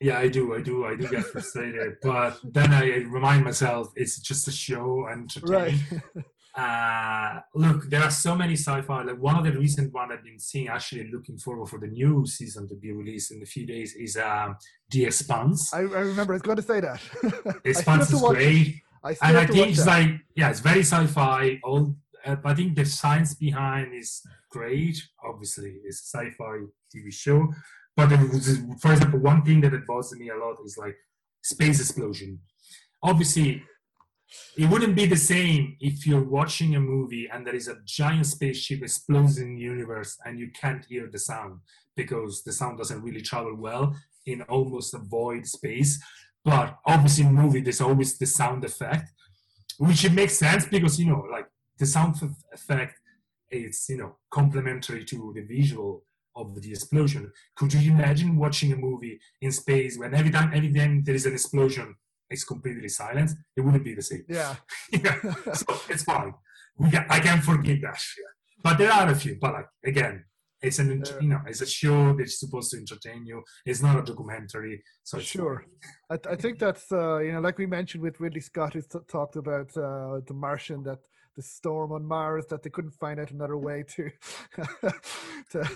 [0.00, 1.94] Yeah, I do, I do, I do get frustrated.
[2.02, 5.74] but then I remind myself it's just a show and right.
[6.56, 9.02] Uh, look, there are so many sci-fi.
[9.02, 12.24] Like one of the recent one I've been seeing, actually looking forward for the new
[12.26, 14.56] season to be released in a few days, is um,
[14.90, 15.74] The Expanse.
[15.74, 17.00] I, I remember I was going to say that.
[17.64, 21.60] Expanse is great, I and I think it's like yeah, it's very sci-fi.
[21.64, 24.96] All uh, I think the science behind is great.
[25.24, 27.52] Obviously, it's a sci-fi TV show,
[27.96, 30.96] but was, for example, one thing that bothers me a lot is like
[31.42, 32.38] space explosion.
[33.02, 33.62] Obviously,
[34.56, 38.26] it wouldn't be the same if you're watching a movie and there is a giant
[38.26, 41.60] spaceship explodes in the universe and you can't hear the sound
[41.96, 43.94] because the sound doesn't really travel well
[44.26, 46.02] in almost a void space.
[46.44, 49.10] But obviously, in movie, there's always the sound effect,
[49.78, 51.46] which it makes sense because you know, like
[51.78, 52.16] the sound
[52.52, 52.98] effect
[53.50, 56.04] is you know complementary to the visual
[56.36, 57.32] of the explosion.
[57.56, 61.26] Could you imagine watching a movie in space when every time, every time there is
[61.26, 61.94] an explosion,
[62.30, 63.30] it's completely silent?
[63.56, 64.24] It wouldn't be the same.
[64.28, 64.56] Yeah.
[64.92, 65.20] yeah.
[65.54, 66.34] So it's fine.
[66.78, 68.00] We can, I can forgive that.
[68.18, 68.32] Yeah.
[68.62, 69.36] But there are a few.
[69.40, 70.24] But like again,
[70.64, 73.42] it's an you know it's a show that's supposed to entertain you.
[73.66, 74.82] It's not a documentary.
[75.02, 75.66] So sure.
[76.10, 79.36] I, I, think that's uh, you know like we mentioned with Ridley Scott, who talked
[79.36, 81.00] about uh, the Martian that
[81.36, 84.10] the storm on Mars that they couldn't find out another way to
[85.50, 85.70] to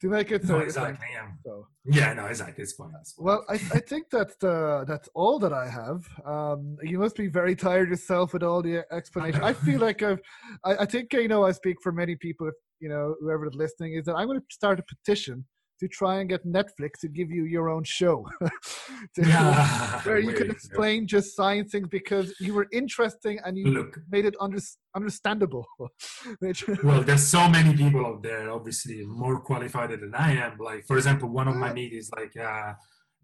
[0.00, 0.44] to make it.
[0.44, 1.06] No, exactly.
[1.12, 1.28] Yeah.
[1.44, 2.12] So, yeah.
[2.12, 2.62] No, exactly.
[2.62, 2.92] It's fine.
[3.00, 3.24] It's fine.
[3.24, 6.06] Well, I, I think that uh, that's all that I have.
[6.24, 9.42] Um, you must be very tired yourself with all the explanation.
[9.42, 10.20] I feel like I've.
[10.64, 12.48] I, I think you know I speak for many people.
[12.48, 15.44] If you know whoever is listening is that I'm going to start a petition
[15.80, 18.28] to try and get Netflix to give you your own show,
[19.18, 21.06] yeah, where you can explain yeah.
[21.06, 24.58] just science things because you were interesting and you Look, made it under,
[24.94, 25.66] understandable.
[26.82, 30.58] well, there's so many people out there, obviously more qualified than I am.
[30.58, 32.74] Like, for example, one of my mates is like uh, uh,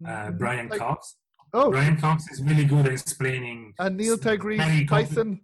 [0.02, 0.36] mm-hmm.
[0.36, 1.16] Brian like, Cox.
[1.54, 3.74] Oh, Brian Cox is really good at explaining.
[3.78, 5.40] And Neil deGrasse Tyson.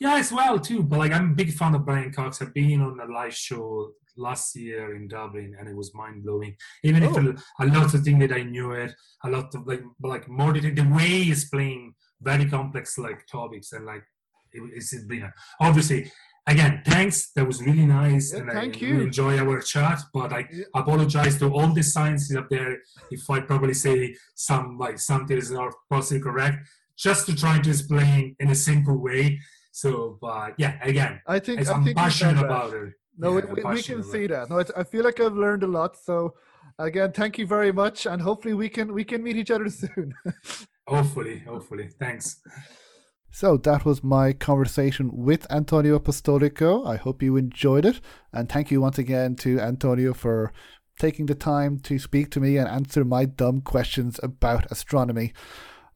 [0.00, 0.82] Yeah, as well too.
[0.82, 2.40] But like, I'm a big fan of Brian Cox.
[2.40, 6.54] I've been on a live show last year in Dublin, and it was mind blowing.
[6.82, 7.10] Even oh.
[7.10, 8.92] if a, a, lot of things that I knew it,
[9.24, 13.72] a lot of like like more the, the way he's playing very complex like topics
[13.72, 14.02] and like
[14.52, 15.30] it, it's been
[15.60, 16.10] obviously
[16.46, 20.32] again thanks that was really nice yeah, and thank I you enjoy our chat but
[20.32, 20.64] i yeah.
[20.74, 22.78] apologize to all the scientists up there
[23.10, 26.66] if i probably say some like something is not possibly correct
[26.96, 29.38] just to try to explain in a simple way
[29.70, 33.82] so but yeah again i think i'm think passionate about it no, yeah, we, we,
[33.82, 34.48] can see that.
[34.48, 35.96] No, I feel like I've learned a lot.
[35.96, 36.34] So,
[36.78, 40.14] again, thank you very much, and hopefully we can we can meet each other soon.
[40.86, 41.90] hopefully, hopefully.
[41.98, 42.40] Thanks.
[43.30, 46.86] So that was my conversation with Antonio Apostolico.
[46.86, 48.00] I hope you enjoyed it,
[48.32, 50.52] and thank you once again to Antonio for
[50.98, 55.32] taking the time to speak to me and answer my dumb questions about astronomy.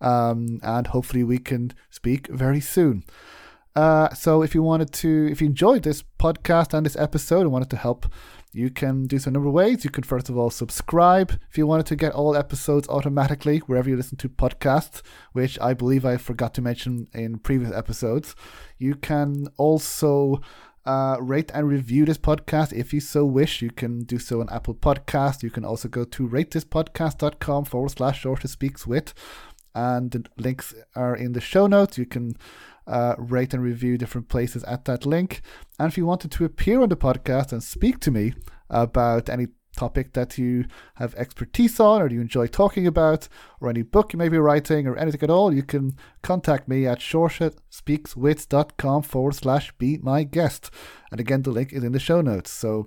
[0.00, 3.04] Um, and hopefully we can speak very soon.
[3.74, 7.52] Uh, so if you wanted to, if you enjoyed this podcast and this episode and
[7.52, 8.06] wanted to help,
[8.52, 9.82] you can do so in a number of ways.
[9.82, 13.88] You can first of all subscribe if you wanted to get all episodes automatically wherever
[13.88, 15.00] you listen to podcasts,
[15.32, 18.36] which I believe I forgot to mention in previous episodes.
[18.78, 20.42] You can also
[20.84, 23.62] uh, rate and review this podcast if you so wish.
[23.62, 25.42] You can do so on Apple Podcast.
[25.42, 29.14] You can also go to ratethispodcast.com forward slash shorter speaks with,
[29.74, 31.96] and the links are in the show notes.
[31.96, 32.36] You can
[32.86, 35.42] uh, rate and review different places at that link.
[35.78, 38.34] And if you wanted to appear on the podcast and speak to me
[38.70, 40.64] about any topic that you
[40.96, 43.26] have expertise on or you enjoy talking about
[43.60, 46.86] or any book you may be writing or anything at all, you can contact me
[46.86, 50.70] at shorsetspeakswith.com forward slash be my guest.
[51.10, 52.50] And again, the link is in the show notes.
[52.50, 52.86] So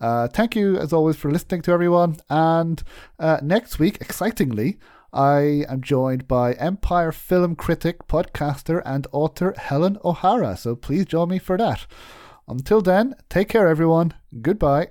[0.00, 2.16] uh, thank you as always for listening to everyone.
[2.28, 2.82] And
[3.18, 4.78] uh, next week, excitingly,
[5.12, 10.56] I am joined by Empire film critic, podcaster, and author Helen O'Hara.
[10.56, 11.86] So please join me for that.
[12.46, 14.14] Until then, take care, everyone.
[14.40, 14.88] Goodbye.